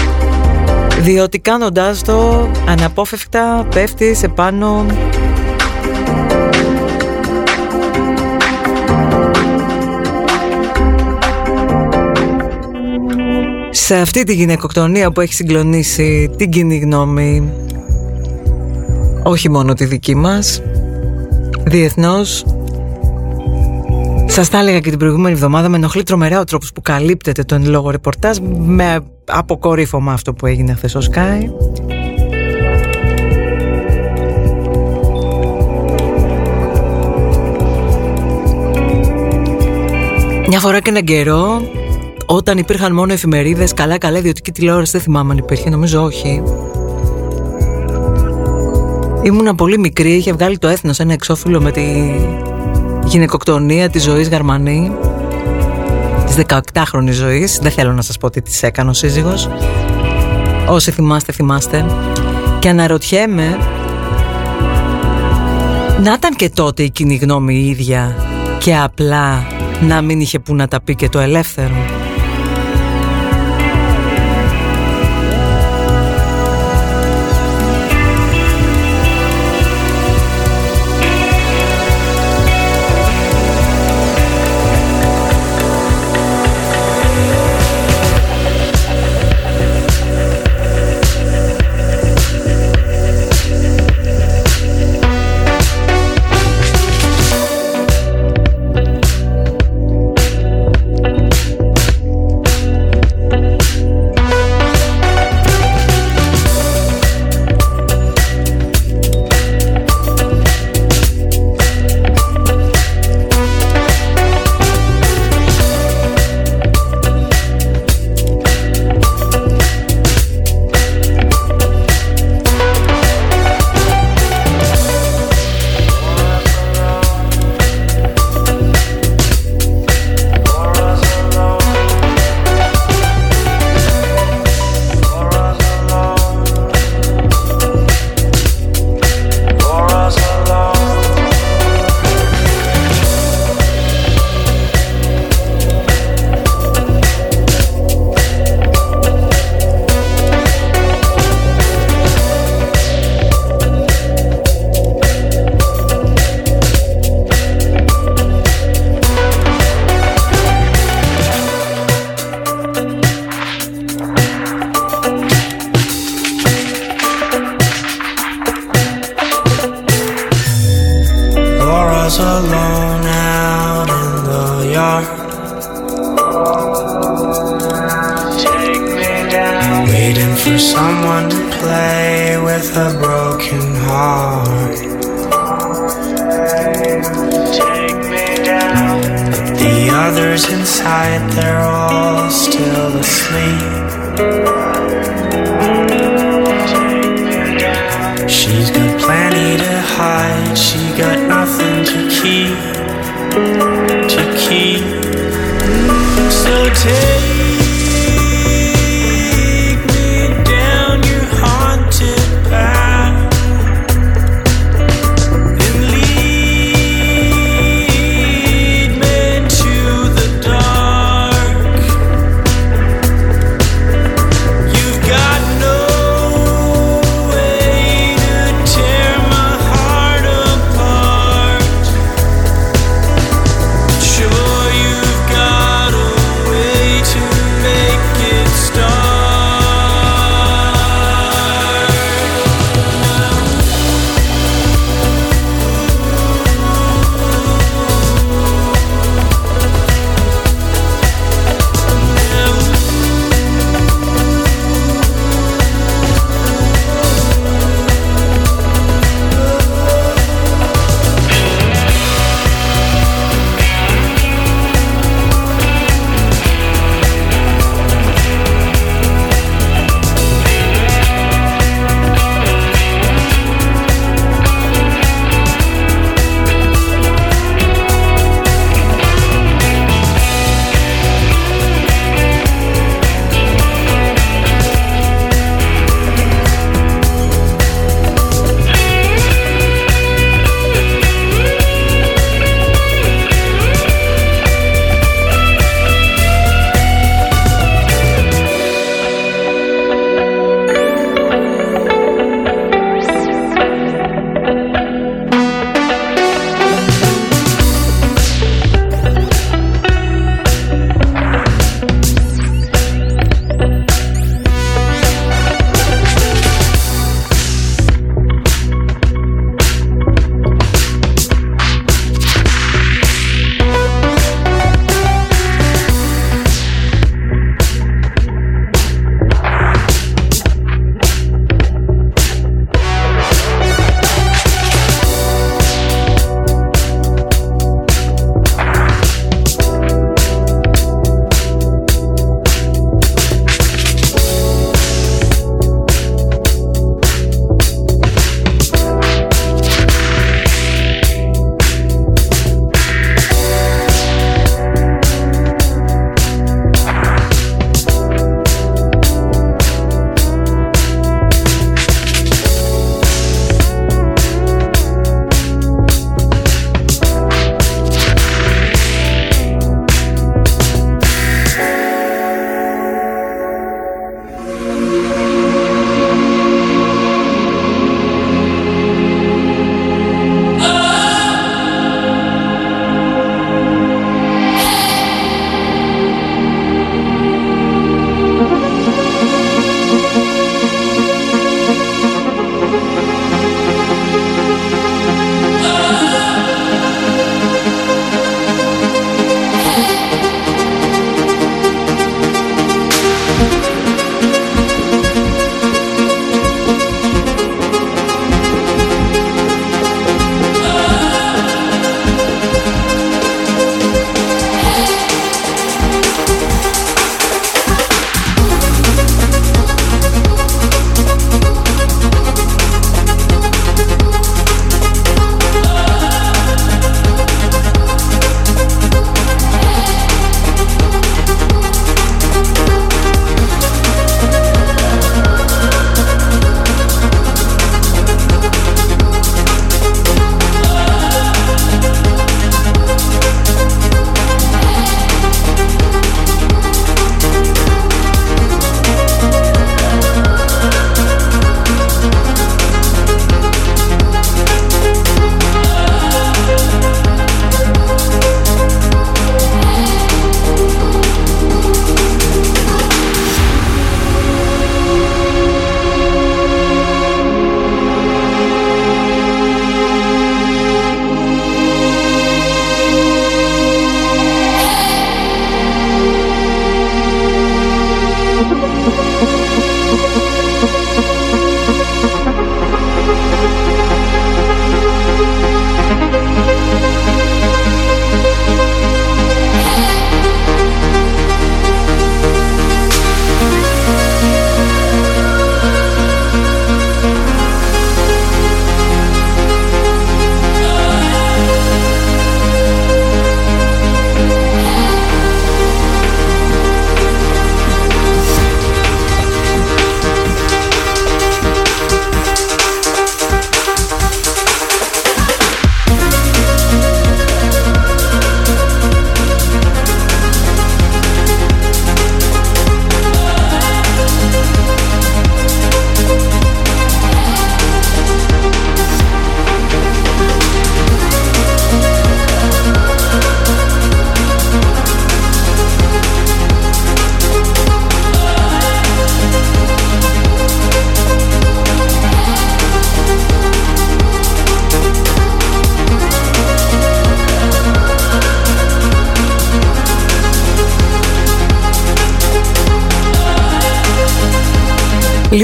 διότι 1.02 1.40
κάνοντάς 1.40 2.02
το 2.02 2.50
αναπόφευκτα 2.68 3.68
πέφτεις 3.74 4.18
σε 4.18 4.28
πάνω 4.28 4.86
σε 13.72 13.96
αυτή 13.96 14.24
τη 14.24 14.34
γυναικοκτονία 14.34 15.12
που 15.12 15.22
έχει 15.22 15.34
συγκλονίσει 15.34 16.30
την 16.38 16.50
κοινή 16.50 16.78
γνώμη 16.78 17.54
όχι 19.24 19.50
μόνο 19.50 19.74
τη 19.74 19.86
δική 19.86 20.16
μας 20.16 20.62
διεθνώς 21.64 22.46
σας 24.36 24.50
τα 24.50 24.58
έλεγα 24.58 24.80
και 24.80 24.90
την 24.90 25.00
προηγούμενη 25.00 25.36
εβδομάδα 25.36 25.70
με 25.70 25.76
ενοχλεί 25.76 26.04
τρομερά 26.04 26.40
ο 26.40 26.44
τρόπος 26.44 26.72
που 26.72 26.82
καλύπτεται 26.82 27.44
το 27.44 27.56
εν 27.56 27.66
λόγω 27.66 27.90
ρεπορτάζ 27.90 28.38
με 28.58 29.00
αποκορύφωμα 29.26 30.14
αυτό 30.14 30.34
που 30.34 30.46
έγινε 30.46 30.74
χθες 30.74 30.92
στο 30.92 31.00
Sky. 31.00 31.50
Μια 40.48 40.60
φορά 40.60 40.80
και 40.80 40.90
έναν 40.90 41.04
καιρό 41.04 41.62
όταν 42.26 42.58
υπήρχαν 42.58 42.94
μόνο 42.94 43.14
εφημερίδες 43.14 43.74
καλά 43.74 43.98
καλά 43.98 44.18
ιδιωτική 44.18 44.52
τηλεόραση 44.52 44.92
δεν 44.92 45.02
θυμάμαι 45.02 45.32
αν 45.32 45.38
υπήρχε 45.38 45.70
νομίζω 45.70 46.04
όχι 46.04 46.44
Ήμουνα 49.24 49.56
πολύ 49.56 49.80
μικρή, 49.80 50.12
είχε 50.12 50.32
βγάλει 50.34 50.58
το 50.58 50.68
έθνος 50.68 51.00
ένα 51.00 51.14
εξώφυλλο 51.14 51.62
με 51.62 51.72
τη 51.72 51.82
γυναικοκτονία 53.06 53.90
της 53.90 54.04
ζωής 54.04 54.30
Γαρμανή 54.30 54.92
της 56.26 56.36
18χρονης 56.36 57.12
ζωής. 57.12 57.60
Δεν 57.62 57.72
θέλω 57.72 57.94
να 57.94 58.02
σας 58.02 58.18
πω 58.18 58.30
τι 58.30 58.42
της 58.42 58.64
έκανε 58.64 58.90
ο 58.90 58.94
σύζυγος. 58.94 59.50
Όσοι 60.68 60.92
θυμάστε 60.92 61.32
θυμάστε. 61.32 61.86
Και 62.60 62.70
αναρωτιέμαι 62.70 63.58
Να 66.04 66.14
ήταν 66.14 66.36
και 66.36 66.50
τότε 66.50 66.84
η 66.84 66.90
κοινή 66.90 67.16
γνώμη 67.16 67.56
η 67.56 67.70
ίδια 67.70 68.16
Και 68.60 68.78
απλά 68.78 69.48
να 69.82 70.02
μην 70.02 70.20
είχε 70.20 70.40
που 70.40 70.56
να 70.56 70.68
τα 70.68 70.82
πει 70.82 70.96
και 70.96 71.10
το 71.10 71.20
ελεύθερο 71.20 71.95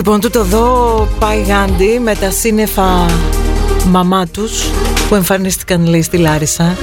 Λοιπόν, 0.04 0.20
τούτο 0.20 0.40
εδώ 0.40 1.08
πάει 1.20 1.42
Γάντι 1.42 2.00
με 2.04 2.16
τα 2.16 2.32
σύννεφα 2.32 3.06
μαμά 3.86 4.28
τους 4.28 4.70
που 5.10 5.16
εμφανίστηκαν 5.16 5.86
λέει 5.86 6.02
στη 6.02 6.18
Λάρισα 6.18 6.76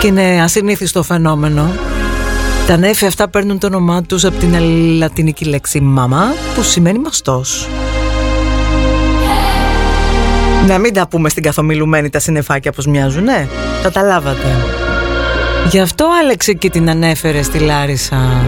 και 0.00 0.06
είναι 0.06 0.42
ασυνήθιστο 0.42 1.02
φαινόμενο. 1.02 1.70
Τα 2.66 2.76
νέφη 2.76 3.06
αυτά 3.06 3.28
παίρνουν 3.28 3.58
το 3.58 3.66
όνομά 3.66 4.02
τους 4.02 4.24
από 4.24 4.38
την 4.38 4.58
λατινική 4.98 5.44
λέξη 5.44 5.80
μαμά 5.80 6.32
που 6.54 6.62
σημαίνει 6.62 6.98
μαστός. 6.98 7.68
Να 10.66 10.78
μην 10.78 10.94
τα 10.94 11.08
πούμε 11.08 11.28
στην 11.28 11.42
καθομιλουμένη 11.42 12.10
τα 12.10 12.18
συννεφάκια 12.18 12.72
πως 12.72 12.86
μοιάζουν, 12.86 13.24
ναι. 13.24 13.48
Καταλάβατε. 13.82 14.56
Γι' 15.70 15.80
αυτό 15.80 16.06
Άλεξε 16.22 16.52
και 16.52 16.70
την 16.70 16.90
ανέφερε 16.90 17.42
στη 17.42 17.58
Λάρισα. 17.58 18.42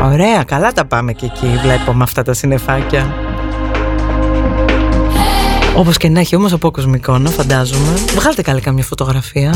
Ωραία, 0.00 0.44
καλά 0.44 0.72
τα 0.72 0.84
πάμε 0.84 1.12
και 1.12 1.26
εκεί 1.26 1.58
βλέπω 1.62 1.92
με 1.92 2.02
αυτά 2.02 2.22
τα 2.22 2.32
συννεφάκια. 2.32 3.27
Όπως 5.78 5.96
και 5.96 6.08
να 6.08 6.20
έχει 6.20 6.36
όμως 6.36 6.52
από 6.52 6.70
κοσμικό 6.70 7.18
να 7.18 7.30
φαντάζομαι. 7.30 7.94
Βγάλτε 8.14 8.42
καλή 8.42 8.60
καμιά 8.60 8.84
φωτογραφία. 8.84 9.54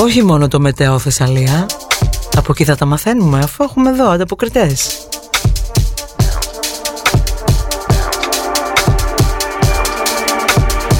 Όχι 0.00 0.22
μόνο 0.22 0.48
το 0.48 0.60
μετέο 0.60 0.98
Θεσσαλία. 0.98 1.66
Από 2.36 2.46
εκεί 2.52 2.64
θα 2.64 2.76
τα 2.76 2.84
μαθαίνουμε 2.84 3.38
αφού 3.38 3.64
έχουμε 3.64 3.90
εδώ 3.90 4.08
ανταποκριτές. 4.08 5.06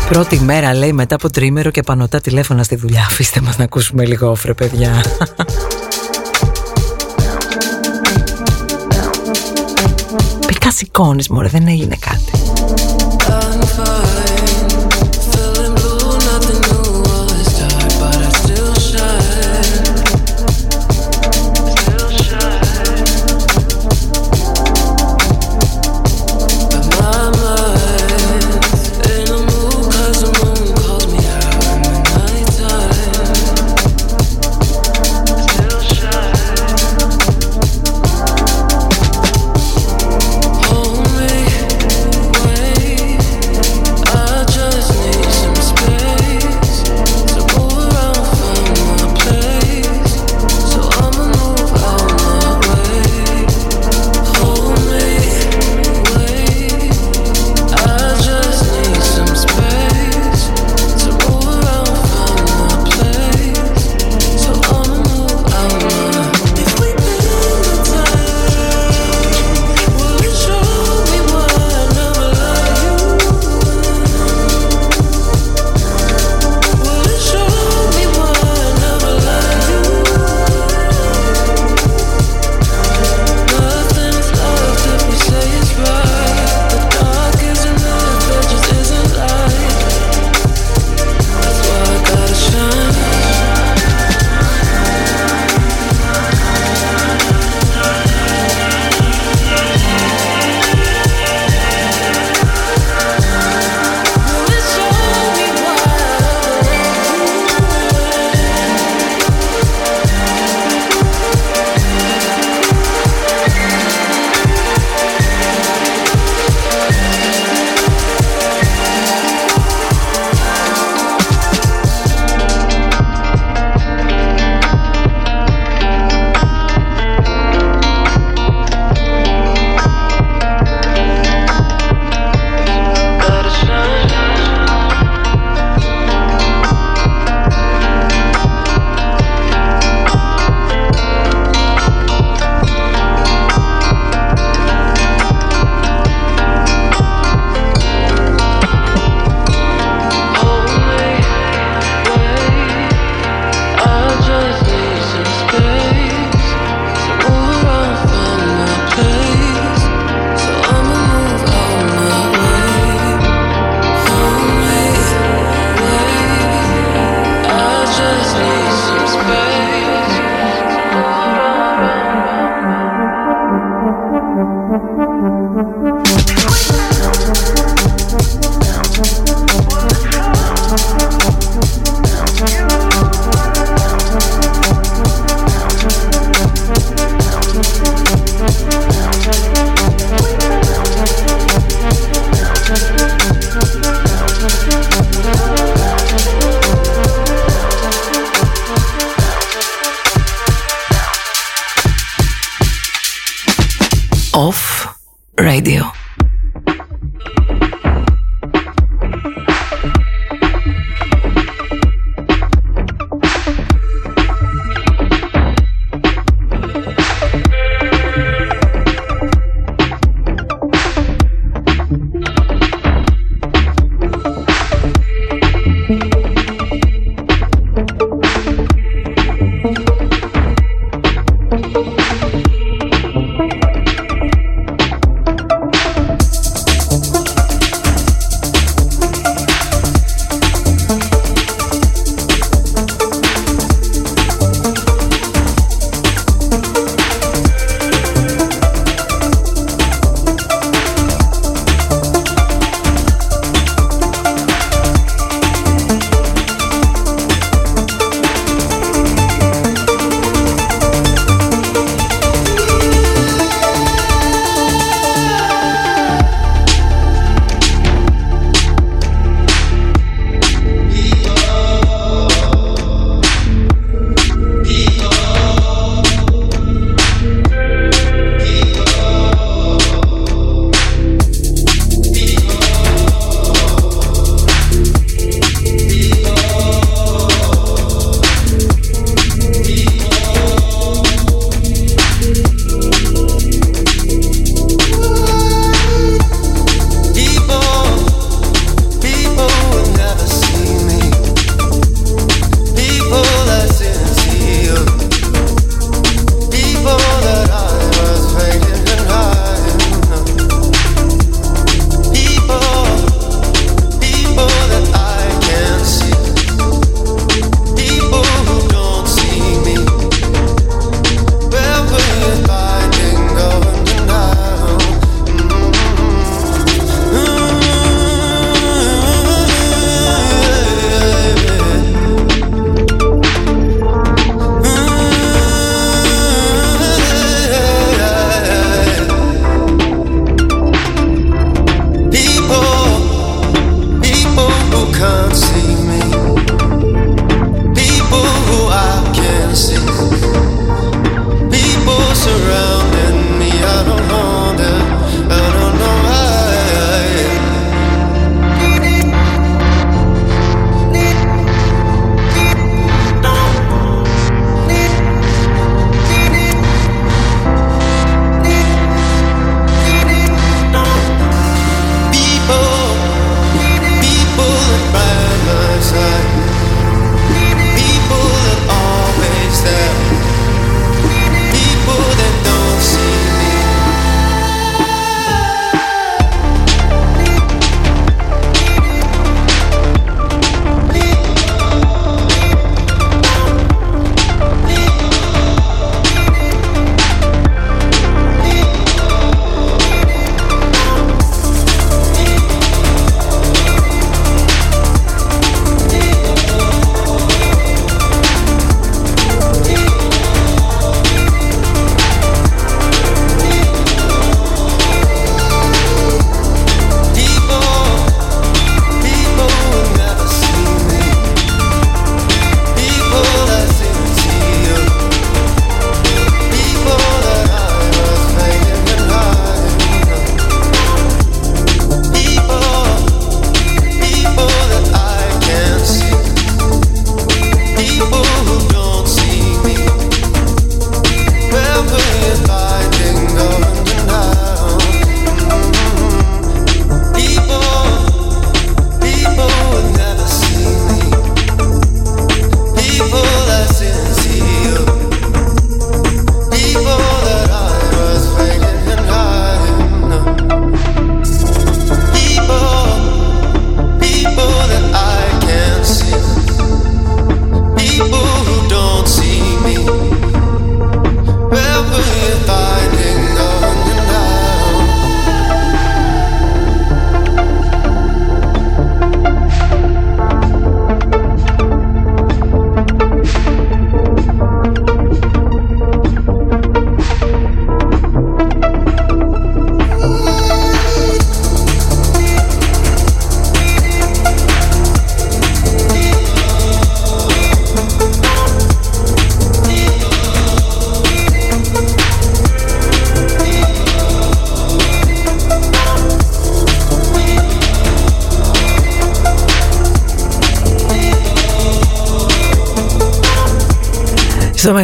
Πρώτη 0.08 0.40
μέρα 0.40 0.74
λέει 0.74 0.92
μετά 0.92 1.14
από 1.14 1.30
τρίμερο 1.30 1.70
και 1.70 1.82
πανωτά 1.82 2.20
τηλέφωνα 2.20 2.62
στη 2.62 2.76
δουλειά. 2.76 3.00
Αφήστε 3.00 3.40
μας 3.40 3.58
να 3.58 3.64
ακούσουμε 3.64 4.04
λίγο 4.04 4.30
όφρε 4.30 4.54
παιδιά 4.54 5.04
σηκώνεις 10.70 11.28
μωρέ 11.28 11.48
δεν 11.48 11.66
έγινε 11.68 11.96
κάτι 12.00 12.38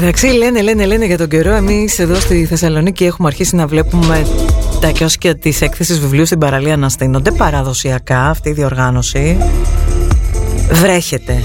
μεταξύ 0.05 0.27
λένε, 0.27 0.63
λένε, 0.63 0.87
λένε 0.87 1.07
για 1.07 1.19
τον 1.19 1.29
καιρό. 1.29 1.53
Εμείς 1.53 1.99
εδώ 1.99 2.15
στη 2.15 2.47
Θεσσαλονίκη 2.47 3.05
έχουμε 3.05 3.29
αρχίσει 3.29 3.57
να 3.57 3.67
βλέπουμε 3.67 4.27
τα 4.81 4.91
κιόσκια 4.91 5.39
της 5.39 5.61
έκθεσης 5.61 6.01
βιβλίου 6.01 6.27
στην 6.27 6.39
παραλία 6.39 6.77
να 6.77 6.89
στείνονται 6.89 7.31
παραδοσιακά. 7.31 8.29
Αυτή 8.29 8.49
η 8.49 8.53
διοργάνωση 8.53 9.39
βρέχεται 10.71 11.43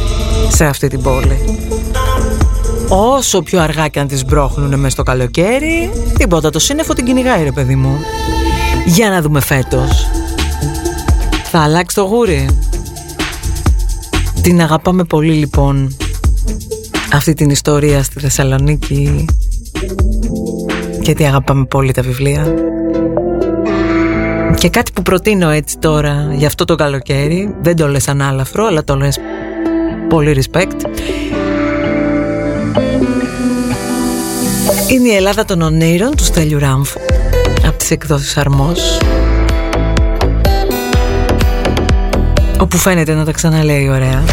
σε 0.48 0.66
αυτή 0.66 0.88
την 0.88 1.02
πόλη. 1.02 1.40
Όσο 2.88 3.42
πιο 3.42 3.62
αργά 3.62 3.88
και 3.88 4.00
αν 4.00 4.08
τις 4.08 4.26
μπρόχνουν 4.26 4.80
μέσα 4.80 4.90
στο 4.90 5.04
καλοκαίρι 5.04 5.92
Τίποτα. 6.18 6.50
Το 6.50 6.60
σύννεφο 6.60 6.94
την 6.94 7.06
κυνηγάει 7.06 7.44
ρε 7.44 7.52
παιδί 7.52 7.76
μου. 7.76 8.00
Για 8.86 9.10
να 9.10 9.22
δούμε 9.22 9.40
φέτος. 9.40 10.10
Θα 11.44 11.60
αλλάξει 11.60 11.96
το 11.96 12.04
γούρι. 12.04 12.50
Την 14.42 14.62
αγαπάμε 14.62 15.04
πολύ 15.04 15.34
λοιπόν 15.34 15.98
Αυτή 17.14 17.34
την 17.34 17.50
ιστορία 17.50 18.04
στη 18.04 18.20
Θεσσαλονίκη. 18.20 19.26
Γιατί 21.02 21.26
αγαπάμε 21.26 21.66
πολύ 21.66 21.92
τα 21.92 22.02
βιβλία. 22.02 22.54
Και 24.58 24.70
κάτι 24.70 24.92
που 24.92 25.02
προτείνω 25.02 25.50
έτσι 25.50 25.78
τώρα 25.78 26.28
Για 26.32 26.48
αυτό 26.48 26.66
το 26.66 26.76
καλοκαίρι 26.76 27.56
Δεν 27.62 27.76
το 27.76 27.88
λες 27.88 28.08
ανάλαφρο 28.08 28.66
αλλά 28.66 28.84
το 28.84 28.96
λες 28.96 29.20
πολύ 30.10 30.44
respect. 30.44 30.86
Είναι 34.88 35.10
η 35.10 35.16
Ελλάδα 35.16 35.46
των 35.46 35.62
ονείρων 35.62 36.16
του 36.16 36.24
Στέλιου 36.24 36.60
Ράμφου 36.60 37.00
από 37.66 37.78
τις 37.78 37.92
εκδόσεις 37.92 38.38
Αρμός. 38.38 39.00
Όπου 42.60 42.78
φαίνεται 42.78 43.14
να 43.14 43.26
τα 43.26 43.32
ξαναλέει 43.32 43.90
ωραία 43.90 44.24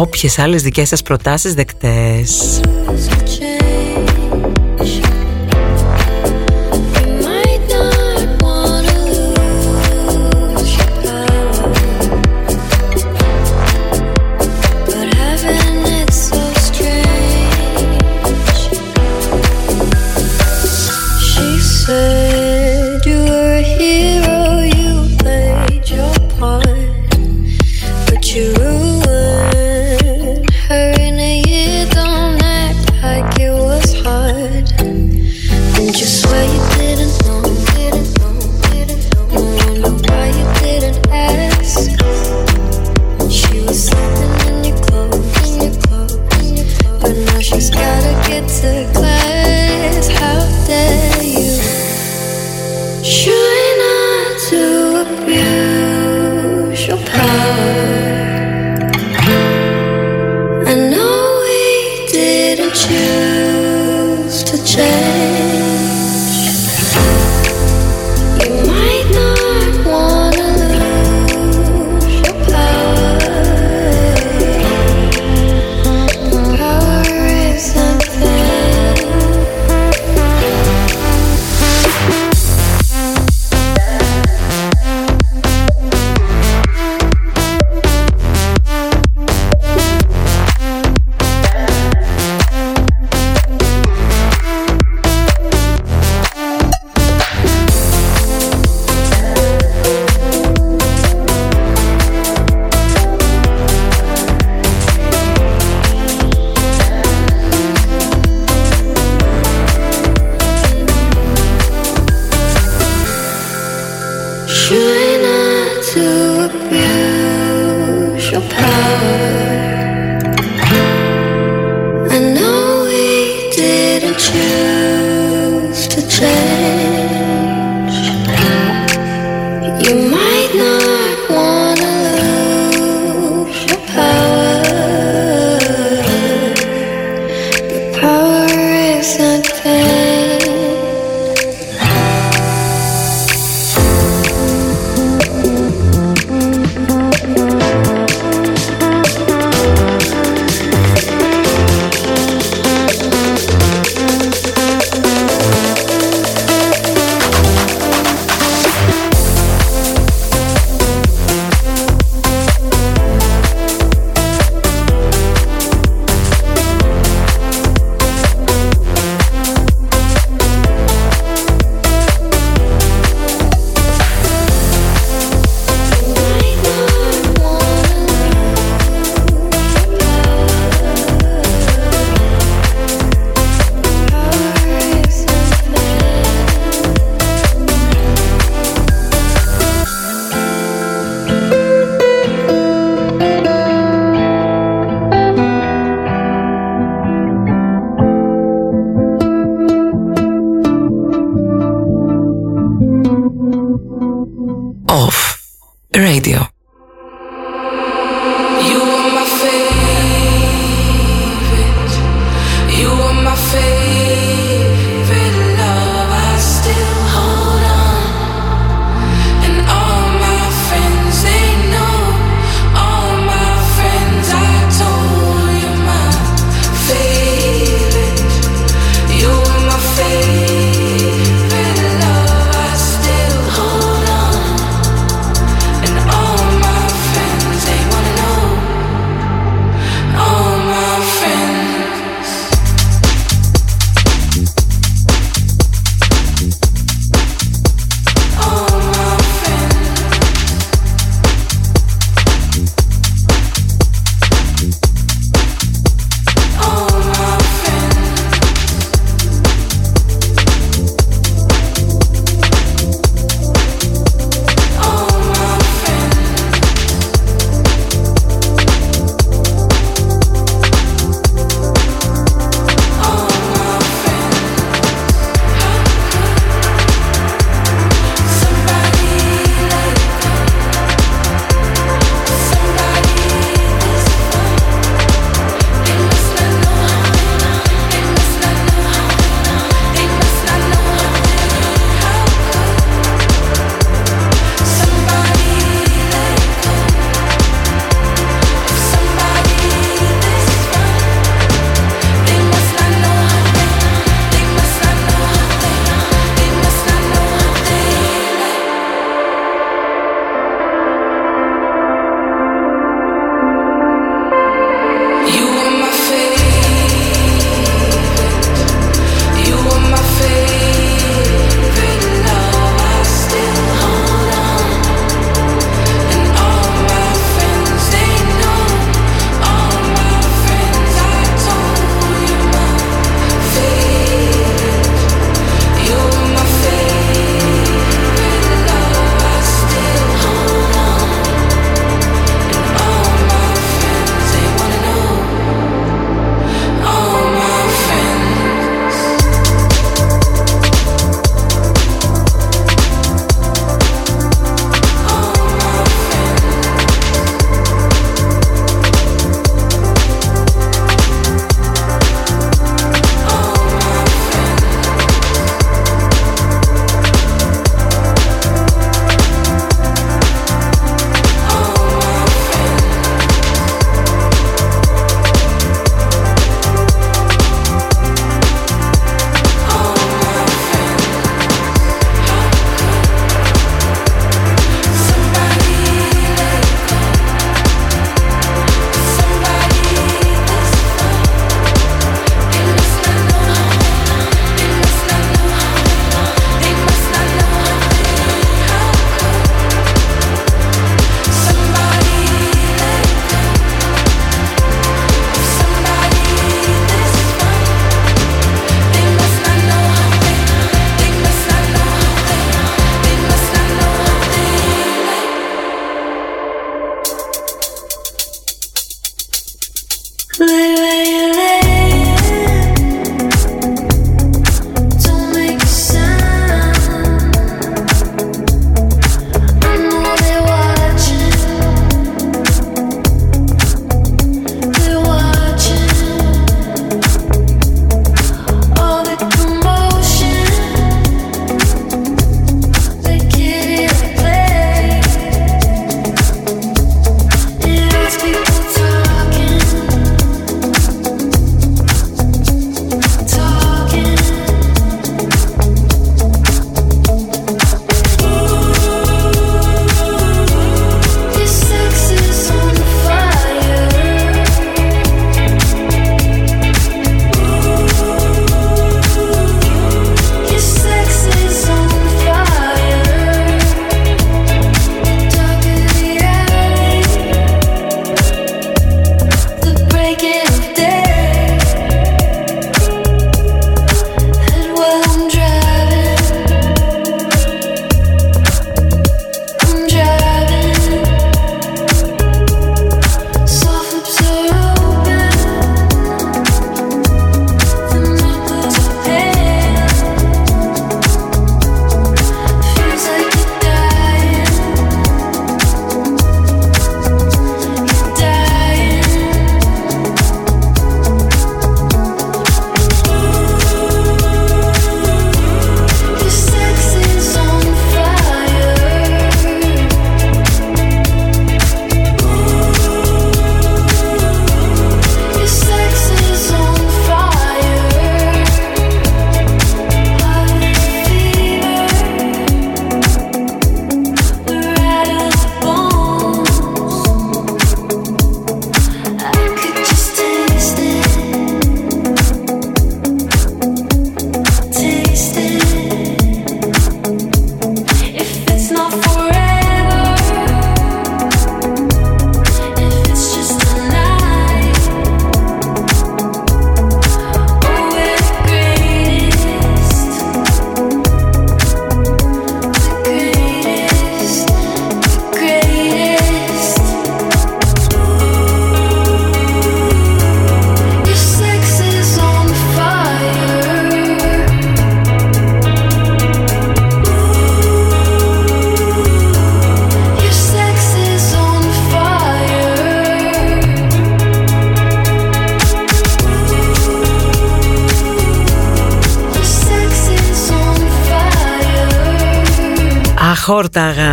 Όποιες 0.00 0.38
άλλες 0.38 0.62
δικές 0.62 0.88
σας 0.88 1.02
προτάσεις 1.02 1.54
δεκτές 1.54 2.60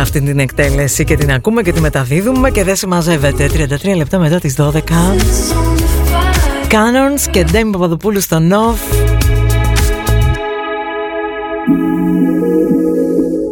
αυτή 0.08 0.22
την 0.22 0.38
εκτέλεση 0.38 1.04
και 1.04 1.16
την 1.16 1.32
ακούμε 1.32 1.62
και 1.62 1.72
τη 1.72 1.80
μεταδίδουμε 1.80 2.50
και 2.50 2.64
δεν 2.64 2.76
συμμαζεύεται. 2.76 3.50
33 3.92 3.96
λεπτά 3.96 4.18
μετά 4.18 4.38
τις 4.38 4.56
12 4.58 4.78
Κάνονς 6.66 7.26
και 7.30 7.44
Ντέμι 7.44 7.70
Παπαδοπούλου 7.70 8.20
στο 8.20 8.38
Νοφ. 8.38 8.80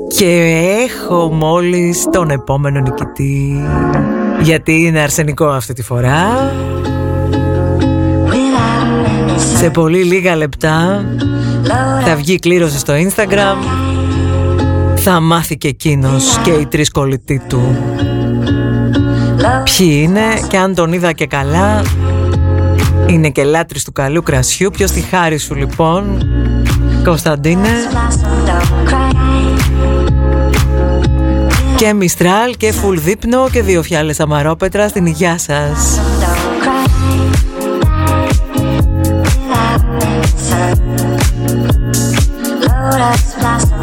Και 0.08 0.62
έχω 0.86 1.32
μόλις 1.32 2.04
τον 2.12 2.30
επόμενο 2.30 2.80
νικητή. 2.80 3.64
Γιατί 4.40 4.84
είναι 4.84 5.00
αρσενικό 5.00 5.46
αυτή 5.46 5.72
τη 5.72 5.82
φορά. 5.82 6.52
Σε 9.56 9.70
πολύ 9.70 10.02
λίγα 10.02 10.36
λεπτά 10.36 11.04
θα 12.04 12.16
βγει 12.16 12.38
κλήρωση 12.38 12.78
στο 12.78 12.94
Instagram 12.94 13.95
θα 15.08 15.20
μάθει 15.20 15.56
και 15.56 15.68
εκείνος 15.68 16.38
και 16.42 16.50
οι 16.50 16.66
τρεις 16.66 16.90
κολλητοί 16.90 17.42
του. 17.48 17.76
Ποιοι 19.64 20.00
είναι 20.02 20.46
και 20.48 20.58
αν 20.58 20.74
τον 20.74 20.92
είδα 20.92 21.12
και 21.12 21.26
καλά 21.26 21.82
είναι 23.06 23.30
και 23.30 23.44
λάτρης 23.44 23.84
του 23.84 23.92
καλού 23.92 24.22
κρασιού. 24.22 24.70
Ποιος 24.70 24.90
τη 24.90 25.00
χάρη 25.00 25.38
σου 25.38 25.54
λοιπόν 25.54 26.22
Κωνσταντίνε; 27.04 27.68
Και 31.76 31.92
μιστράλ 31.92 32.56
και 32.56 32.72
φουλ 32.72 32.98
δείπνο 32.98 33.48
και 33.50 33.62
δύο 33.62 33.82
φιάλες 33.82 34.20
αμαρόπετρα 34.20 34.88
στην 34.88 35.06
υγειά 35.06 35.38
σας. 35.38 36.00
Lotus 42.98 43.75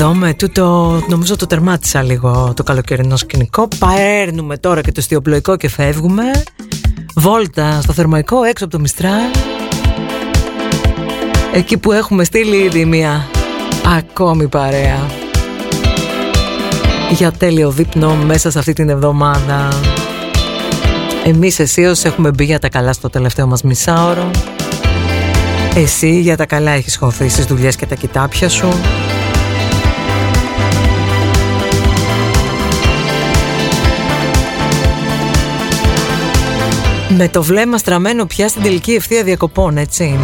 εδώ 0.00 0.14
με 0.14 0.34
τούτο 0.34 0.98
νομίζω 1.08 1.36
το 1.36 1.46
τερμάτισα 1.46 2.02
λίγο 2.02 2.52
το 2.56 2.62
καλοκαιρινό 2.62 3.16
σκηνικό. 3.16 3.68
Παίρνουμε 3.78 4.56
τώρα 4.56 4.80
και 4.80 4.92
το 4.92 5.00
στιοπλοϊκό 5.00 5.56
και 5.56 5.68
φεύγουμε. 5.68 6.22
Βόλτα 7.14 7.80
στο 7.82 7.92
θερμαϊκό 7.92 8.42
έξω 8.42 8.64
από 8.64 8.72
το 8.72 8.80
Μιστράλ 8.80 9.30
Εκεί 11.52 11.76
που 11.76 11.92
έχουμε 11.92 12.24
στείλει 12.24 12.56
ήδη 12.56 12.84
μια 12.84 13.28
ακόμη 13.98 14.48
παρέα. 14.48 15.06
Για 17.10 17.32
τέλειο 17.32 17.70
δείπνο 17.70 18.14
μέσα 18.14 18.50
σε 18.50 18.58
αυτή 18.58 18.72
την 18.72 18.88
εβδομάδα. 18.88 19.68
Εμείς 21.24 21.58
εσύ 21.58 21.84
όσοι 21.84 22.06
έχουμε 22.06 22.30
μπει 22.30 22.44
για 22.44 22.58
τα 22.58 22.68
καλά 22.68 22.92
στο 22.92 23.10
τελευταίο 23.10 23.46
μας 23.46 23.62
μισάωρο. 23.62 24.30
Εσύ 25.74 26.20
για 26.20 26.36
τα 26.36 26.46
καλά 26.46 26.70
έχεις 26.70 26.96
χωθεί 26.96 27.28
στις 27.28 27.44
δουλειές 27.44 27.76
και 27.76 27.86
τα 27.86 27.94
κοιτάπια 27.94 28.48
σου 28.48 28.68
Με 37.16 37.28
το 37.28 37.42
βλέμμα 37.42 37.78
στραμμένο 37.78 38.26
πια 38.26 38.48
στην 38.48 38.62
τελική 38.62 38.92
ευθεία 38.92 39.22
διακοπών, 39.22 39.76
έτσι. 39.76 40.18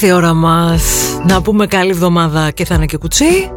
Ήρθε 0.00 0.12
η 0.12 0.16
ώρα 0.16 0.34
μας 0.34 0.82
να 1.26 1.42
πούμε 1.42 1.66
καλή 1.66 1.90
εβδομάδα 1.90 2.50
και 2.50 2.64
θα 2.64 2.74
είναι 2.74 2.86
και 2.86 2.96
κουτσί. 2.96 3.50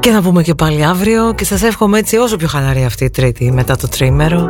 Και 0.00 0.10
να 0.10 0.22
πούμε 0.22 0.42
και 0.42 0.54
πάλι 0.54 0.84
αύριο 0.84 1.34
και 1.34 1.44
σας 1.44 1.62
εύχομαι 1.62 1.98
έτσι 1.98 2.16
όσο 2.16 2.36
πιο 2.36 2.48
χαλαρή 2.48 2.84
αυτή 2.84 3.04
η 3.04 3.10
τρίτη 3.10 3.52
μετά 3.52 3.76
το 3.76 3.88
τρίμερο. 3.88 4.48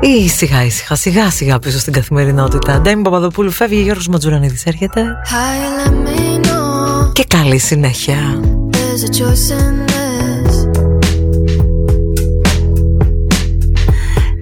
Ή 0.00 0.28
σιγά 0.28 0.64
ήσυχα 0.64 0.94
σιγά 0.94 1.30
σιγά 1.30 1.58
πίσω 1.58 1.78
στην 1.78 1.92
καθημερινότητα. 1.92 2.80
Ντέμι 2.80 3.02
Παπαδοπούλου 3.02 3.50
φεύγει, 3.50 3.80
Γιώργος 3.80 4.08
Ματζουρανίδης 4.08 4.64
έρχεται. 4.64 5.02
Και 7.12 7.24
καλή 7.28 7.58
συνέχεια. 7.58 8.16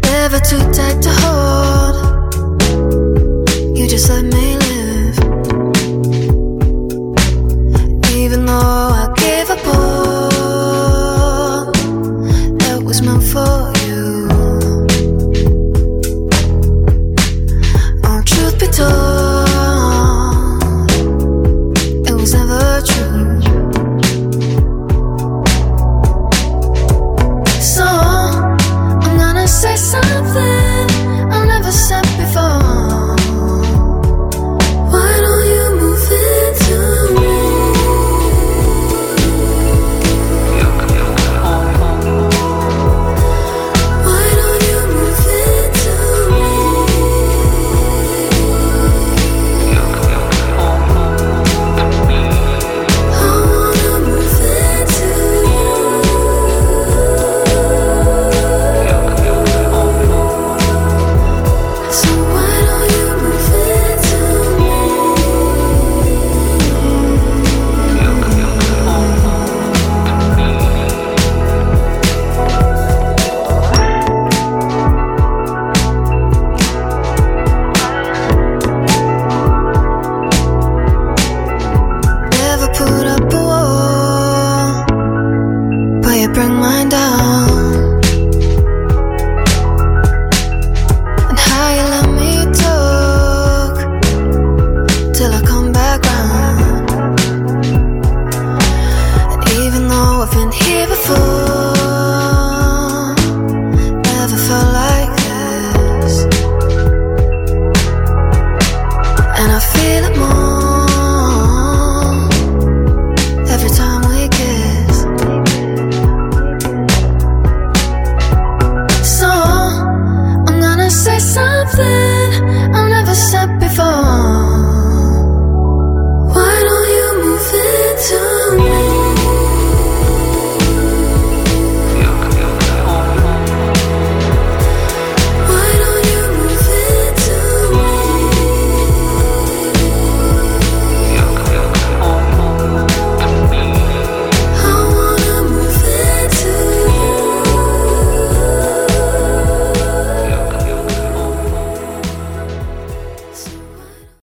Never 0.02 0.40
too 0.48 0.62
tight 0.76 0.98
to 1.04 1.10
hold. 1.20 1.76
You 1.76 1.85
just 3.88 4.08
let 4.08 4.24
me 4.24 4.65